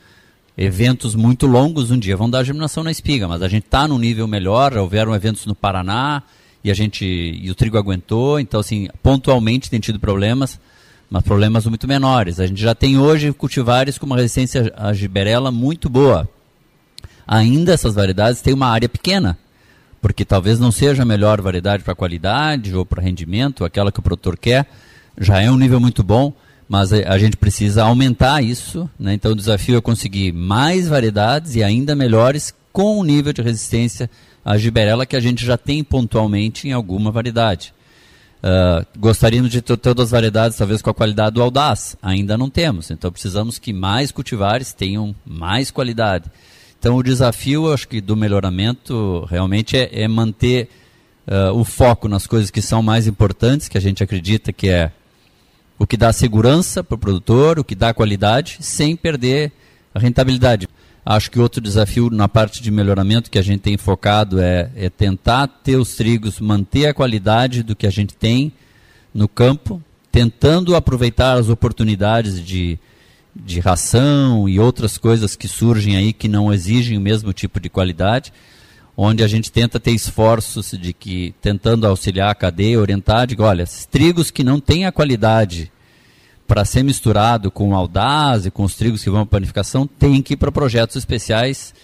Eventos 0.57 1.17
muito 1.17 1.47
longos 1.47 1.91
um 1.91 1.99
dia 1.99 2.17
vão 2.17 2.31
dar 2.31 2.45
germinação 2.45 2.85
na 2.85 2.93
espiga, 2.93 3.27
mas 3.27 3.43
a 3.43 3.49
gente 3.49 3.65
está 3.65 3.89
num 3.89 3.99
nível 3.99 4.29
melhor. 4.29 4.77
Houveram 4.77 5.15
eventos 5.15 5.47
no 5.47 5.55
Paraná, 5.55 6.23
e 6.63 6.71
a 6.71 6.75
gente 6.75 7.05
e 7.05 7.51
o 7.51 7.55
trigo 7.55 7.79
aguentou, 7.79 8.41
então 8.41 8.61
assim, 8.61 8.89
pontualmente 9.03 9.71
tem 9.71 9.81
tido 9.81 9.99
problemas, 9.99 10.59
mas 11.11 11.23
problemas 11.23 11.67
muito 11.67 11.87
menores. 11.87 12.41
A 12.41 12.47
gente 12.47 12.61
já 12.61 12.75
tem 12.75 12.99
hoje 12.99 13.33
cultivares 13.33 13.99
com 13.99 14.07
uma 14.07 14.17
resistência 14.17 14.73
à 14.77 14.93
giberela 14.93 15.51
muito 15.51 15.89
boa. 15.89 16.29
Ainda 17.27 17.73
essas 17.73 17.95
variedades 17.95 18.41
têm 18.41 18.55
uma 18.55 18.69
área 18.69 18.89
pequena, 18.89 19.39
porque 20.01 20.25
talvez 20.25 20.59
não 20.59 20.73
seja 20.73 21.03
a 21.03 21.07
melhor 21.07 21.41
variedade 21.41 21.83
para 21.83 21.95
qualidade 21.95 22.75
ou 22.75 22.85
para 22.85 23.03
rendimento, 23.03 23.65
aquela 23.65 23.93
que 23.93 24.01
o 24.01 24.03
produtor 24.03 24.37
quer, 24.37 24.67
já 25.19 25.41
é 25.41 25.51
um 25.51 25.57
nível 25.57 25.81
muito 25.81 26.03
bom, 26.03 26.33
mas 26.69 26.93
a 26.93 27.19
gente 27.19 27.37
precisa 27.37 27.85
aumentar 27.85 28.43
isso, 28.43 28.89
né? 28.99 29.15
então 29.15 29.33
o 29.33 29.37
desafio 29.37 29.79
é 29.79 29.81
conseguir 29.81 30.33
mais 30.33 30.87
variedades 30.87 31.55
e 31.55 31.63
ainda 31.63 31.97
melhores 31.97 32.55
com 32.73 33.01
um 33.01 33.05
nível 33.05 33.33
de 33.33 33.41
resistência 33.41 34.11
a 34.45 34.57
giberela 34.57 35.07
que 35.07 35.17
a 35.17 35.21
gente 35.21 35.45
já 35.45 35.57
tem 35.57 35.83
pontualmente 35.85 36.69
em 36.69 36.73
alguma 36.73 37.11
variedade. 37.11 37.75
Uh, 38.39 38.87
gostaríamos 38.97 39.51
de 39.51 39.61
ter 39.61 39.77
todas 39.77 40.07
as 40.07 40.11
variedades, 40.13 40.57
talvez 40.57 40.81
com 40.81 40.91
a 40.91 40.95
qualidade 40.95 41.35
do 41.35 41.43
audaz. 41.43 41.97
Ainda 42.01 42.39
não 42.39 42.49
temos. 42.49 42.91
Então 42.91 43.11
precisamos 43.11 43.59
que 43.59 43.73
mais 43.73 44.13
cultivares 44.13 44.73
tenham 44.73 45.15
mais 45.27 45.71
qualidade. 45.71 46.31
Então 46.79 46.97
o 46.97 47.03
desafio, 47.03 47.73
acho 47.73 47.89
que 47.89 48.01
do 48.01 48.17
melhoramento 48.17 49.27
realmente 49.29 49.77
é, 49.77 50.03
é 50.03 50.07
manter 50.07 50.69
uh, 51.27 51.53
o 51.53 51.65
foco 51.65 52.09
nas 52.09 52.27
coisas 52.27 52.51
que 52.51 52.63
são 52.63 52.83
mais 52.83 53.07
importantes, 53.07 53.69
que 53.69 53.77
a 53.77 53.81
gente 53.81 54.03
acredita 54.03 54.53
que 54.53 54.69
é 54.69 54.93
o 55.79 55.87
que 55.87 55.97
dá 55.97 56.13
segurança 56.13 56.83
para 56.83 56.95
o 56.95 56.99
produtor, 56.99 57.59
o 57.59 57.65
que 57.65 57.75
dá 57.75 57.93
qualidade, 57.95 58.59
sem 58.61 58.97
perder 58.97 59.53
a 59.95 59.99
rentabilidade. 59.99 60.69
Acho 61.11 61.31
que 61.31 61.41
outro 61.41 61.59
desafio 61.59 62.11
na 62.11 62.29
parte 62.29 62.63
de 62.63 62.71
melhoramento 62.71 63.31
que 63.31 63.39
a 63.39 63.43
gente 63.43 63.61
tem 63.61 63.79
focado 63.79 64.39
é, 64.39 64.71
é 64.77 64.91
tentar 64.91 65.47
ter 65.47 65.77
os 65.77 65.97
trigos, 65.97 66.39
manter 66.39 66.85
a 66.85 66.93
qualidade 66.93 67.63
do 67.63 67.75
que 67.75 67.87
a 67.87 67.91
gente 67.91 68.15
tem 68.15 68.53
no 69.15 69.27
campo, 69.27 69.83
tentando 70.13 70.77
aproveitar 70.77 71.39
as 71.39 71.49
oportunidades 71.49 72.45
de, 72.45 72.79
de 73.35 73.59
ração 73.59 74.47
e 74.47 74.61
outras 74.61 74.99
coisas 74.99 75.35
que 75.35 75.49
surgem 75.49 75.97
aí 75.97 76.13
que 76.13 76.29
não 76.29 76.53
exigem 76.53 76.99
o 76.99 77.01
mesmo 77.01 77.33
tipo 77.33 77.59
de 77.59 77.71
qualidade, 77.71 78.31
onde 78.95 79.25
a 79.25 79.27
gente 79.27 79.51
tenta 79.51 79.81
ter 79.81 79.93
esforços 79.93 80.73
de 80.73 80.93
que, 80.93 81.35
tentando 81.41 81.87
auxiliar 81.87 82.31
a 82.31 82.35
cadeia, 82.35 82.79
orientar, 82.79 83.27
digo, 83.27 83.45
olha, 83.45 83.65
trigos 83.91 84.31
que 84.31 84.45
não 84.45 84.61
têm 84.61 84.85
a 84.85 84.93
qualidade 84.93 85.73
para 86.49 86.65
ser 86.65 86.83
misturado 86.83 87.51
com 87.51 87.75
audaz 87.77 88.47
e 88.47 88.51
com 88.51 88.65
os 88.65 88.75
trigos 88.75 89.05
que 89.05 89.11
vão 89.11 89.27
para 89.27 89.39
panificação, 89.39 89.87
tem 89.87 90.23
que 90.23 90.33
ir 90.33 90.37
para 90.39 90.51
projetos 90.51 90.97
especiais. 90.97 91.75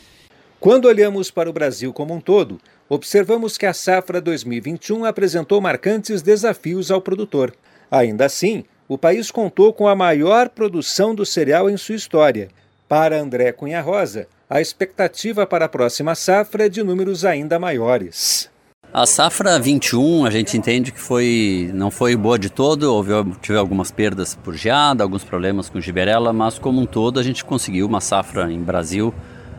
Quando 0.59 0.87
olhamos 0.87 1.31
para 1.31 1.51
o 1.51 1.53
Brasil 1.53 1.93
como 1.93 2.15
um 2.15 2.21
todo, 2.21 2.59
observamos 2.89 3.59
que 3.59 3.67
a 3.67 3.75
safra 3.75 4.23
2021 4.23 5.05
apresentou 5.05 5.61
marcantes 5.61 6.23
desafios 6.23 6.91
ao 6.91 7.03
produtor. 7.03 7.55
Ainda 7.91 8.25
assim, 8.25 8.65
o 8.89 8.97
país 8.97 9.31
contou 9.31 9.71
com 9.71 9.87
a 9.87 9.95
maior 9.95 10.49
produção 10.49 11.15
do 11.15 11.27
cereal 11.27 11.69
em 11.69 11.77
sua 11.77 11.95
história. 11.95 12.49
Para 12.89 13.21
André 13.21 13.53
Cunha 13.53 13.83
Rosa, 13.83 14.27
a 14.49 14.63
expectativa 14.63 15.47
para 15.47 15.67
a 15.67 15.69
próxima 15.69 16.15
safra 16.15 16.65
é 16.65 16.69
de 16.71 16.83
números 16.83 17.23
ainda 17.27 17.59
maiores. 17.59 18.49
A 18.95 19.07
safra 19.07 19.59
21 19.59 20.25
a 20.25 20.31
gente 20.31 20.57
entende 20.57 20.93
que 20.93 21.01
foi 21.01 21.69
não 21.75 21.91
foi 21.91 22.15
boa 22.15 22.39
de 22.39 22.49
todo, 22.49 22.85
houve 22.85 23.11
tive 23.43 23.59
algumas 23.59 23.91
perdas 23.91 24.37
por 24.37 24.55
geada, 24.55 25.03
alguns 25.03 25.25
problemas 25.25 25.69
com 25.69 25.81
giberela, 25.81 26.33
mas 26.33 26.61
como 26.61 26.81
um 26.81 26.87
todo 26.87 27.19
a 27.19 27.23
gente 27.25 27.45
conseguiu 27.45 27.89
uma 27.89 28.01
safra 28.01 28.53
em 28.53 28.61
Brasil 28.61 29.13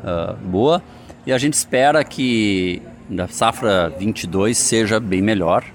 uh, 0.05 0.37
boa. 0.37 0.81
E 1.25 1.33
a 1.33 1.37
gente 1.37 1.51
espera 1.51 2.01
que 2.05 2.81
a 3.19 3.27
safra 3.27 3.89
22 3.89 4.57
seja 4.57 5.01
bem 5.01 5.21
melhor, 5.21 5.65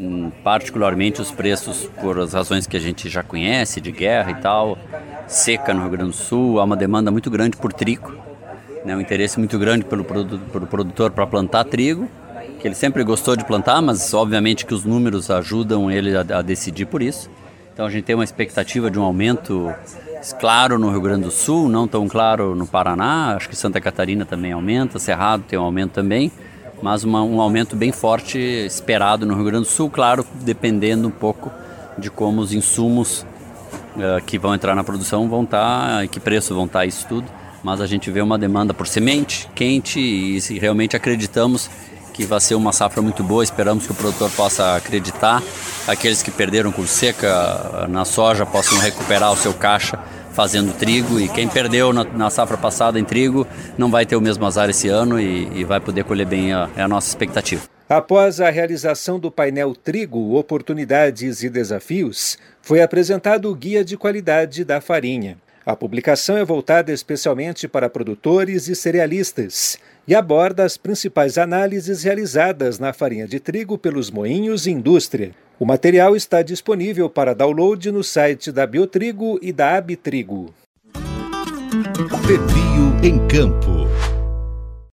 um, 0.00 0.30
particularmente 0.42 1.22
os 1.22 1.30
preços 1.30 1.88
por 2.00 2.18
as 2.18 2.32
razões 2.32 2.66
que 2.66 2.76
a 2.76 2.80
gente 2.80 3.08
já 3.08 3.22
conhece 3.22 3.80
de 3.80 3.92
guerra 3.92 4.32
e 4.32 4.42
tal, 4.42 4.76
seca 5.28 5.72
no 5.72 5.82
Rio 5.82 5.90
Grande 5.90 6.10
do 6.10 6.16
Sul, 6.16 6.58
há 6.58 6.64
uma 6.64 6.76
demanda 6.76 7.12
muito 7.12 7.30
grande 7.30 7.56
por 7.56 7.72
trigo, 7.72 8.12
né, 8.84 8.96
um 8.96 9.00
interesse 9.00 9.38
muito 9.38 9.56
grande 9.56 9.84
pelo, 9.84 10.04
pelo 10.04 10.66
produtor 10.66 11.12
para 11.12 11.24
plantar 11.28 11.62
trigo 11.62 12.10
que 12.62 12.68
ele 12.68 12.76
sempre 12.76 13.02
gostou 13.02 13.34
de 13.34 13.44
plantar, 13.44 13.82
mas 13.82 14.14
obviamente 14.14 14.64
que 14.64 14.72
os 14.72 14.84
números 14.84 15.30
ajudam 15.32 15.90
ele 15.90 16.16
a, 16.16 16.20
a 16.20 16.42
decidir 16.42 16.86
por 16.86 17.02
isso. 17.02 17.28
Então 17.74 17.86
a 17.86 17.90
gente 17.90 18.04
tem 18.04 18.14
uma 18.14 18.22
expectativa 18.22 18.88
de 18.88 19.00
um 19.00 19.02
aumento 19.02 19.74
claro 20.38 20.78
no 20.78 20.88
Rio 20.88 21.00
Grande 21.00 21.24
do 21.24 21.30
Sul, 21.32 21.68
não 21.68 21.88
tão 21.88 22.06
claro 22.06 22.54
no 22.54 22.64
Paraná, 22.64 23.34
acho 23.34 23.48
que 23.48 23.56
Santa 23.56 23.80
Catarina 23.80 24.24
também 24.24 24.52
aumenta, 24.52 25.00
Cerrado 25.00 25.42
tem 25.42 25.58
um 25.58 25.62
aumento 25.62 25.90
também, 25.90 26.30
mas 26.80 27.02
uma, 27.02 27.24
um 27.24 27.40
aumento 27.40 27.74
bem 27.74 27.90
forte 27.90 28.38
esperado 28.38 29.26
no 29.26 29.34
Rio 29.34 29.44
Grande 29.44 29.64
do 29.64 29.70
Sul, 29.70 29.90
claro, 29.90 30.24
dependendo 30.42 31.08
um 31.08 31.10
pouco 31.10 31.50
de 31.98 32.12
como 32.12 32.40
os 32.40 32.52
insumos 32.52 33.26
uh, 33.96 34.24
que 34.24 34.38
vão 34.38 34.54
entrar 34.54 34.76
na 34.76 34.84
produção 34.84 35.28
vão 35.28 35.42
estar, 35.42 35.98
tá, 35.98 36.06
que 36.06 36.20
preço 36.20 36.54
vão 36.54 36.66
estar 36.66 36.80
tá 36.80 36.86
isso 36.86 37.04
tudo, 37.08 37.26
mas 37.64 37.80
a 37.80 37.86
gente 37.88 38.08
vê 38.08 38.20
uma 38.20 38.38
demanda 38.38 38.72
por 38.72 38.86
semente 38.86 39.48
quente 39.52 39.98
e 39.98 40.38
realmente 40.60 40.94
acreditamos 40.94 41.68
que 42.12 42.24
vai 42.24 42.40
ser 42.40 42.54
uma 42.54 42.72
safra 42.72 43.00
muito 43.00 43.22
boa. 43.24 43.42
Esperamos 43.42 43.86
que 43.86 43.92
o 43.92 43.94
produtor 43.94 44.30
possa 44.30 44.76
acreditar. 44.76 45.42
Aqueles 45.86 46.22
que 46.22 46.30
perderam 46.30 46.70
com 46.70 46.86
seca 46.86 47.86
na 47.88 48.04
soja 48.04 48.44
possam 48.44 48.78
recuperar 48.78 49.32
o 49.32 49.36
seu 49.36 49.54
caixa 49.54 49.98
fazendo 50.32 50.72
trigo. 50.72 51.18
E 51.20 51.28
quem 51.28 51.48
perdeu 51.48 51.92
na, 51.92 52.04
na 52.04 52.30
safra 52.30 52.56
passada 52.56 52.98
em 52.98 53.04
trigo 53.04 53.46
não 53.76 53.90
vai 53.90 54.04
ter 54.06 54.16
o 54.16 54.20
mesmo 54.20 54.44
azar 54.46 54.68
esse 54.68 54.88
ano 54.88 55.20
e, 55.20 55.48
e 55.60 55.64
vai 55.64 55.80
poder 55.80 56.04
colher 56.04 56.26
bem. 56.26 56.52
A, 56.52 56.68
é 56.76 56.82
a 56.82 56.88
nossa 56.88 57.08
expectativa. 57.08 57.62
Após 57.88 58.40
a 58.40 58.48
realização 58.48 59.18
do 59.18 59.30
painel 59.30 59.74
Trigo, 59.74 60.34
Oportunidades 60.36 61.42
e 61.42 61.50
Desafios, 61.50 62.38
foi 62.62 62.80
apresentado 62.80 63.50
o 63.50 63.54
Guia 63.54 63.84
de 63.84 63.98
Qualidade 63.98 64.64
da 64.64 64.80
Farinha. 64.80 65.36
A 65.64 65.76
publicação 65.76 66.36
é 66.36 66.44
voltada 66.44 66.90
especialmente 66.90 67.68
para 67.68 67.90
produtores 67.90 68.66
e 68.66 68.74
cerealistas 68.74 69.78
e 70.06 70.14
aborda 70.14 70.64
as 70.64 70.76
principais 70.76 71.38
análises 71.38 72.02
realizadas 72.02 72.78
na 72.78 72.92
farinha 72.92 73.26
de 73.26 73.38
trigo 73.38 73.78
pelos 73.78 74.10
moinhos 74.10 74.66
e 74.66 74.70
indústria. 74.70 75.32
O 75.58 75.64
material 75.64 76.16
está 76.16 76.42
disponível 76.42 77.08
para 77.08 77.34
download 77.34 77.92
no 77.92 78.02
site 78.02 78.50
da 78.50 78.66
Biotrigo 78.66 79.38
e 79.40 79.52
da 79.52 79.76
Abitrigo. 79.76 80.52
Pepio 82.26 82.98
em 83.02 83.26
Campo. 83.28 83.91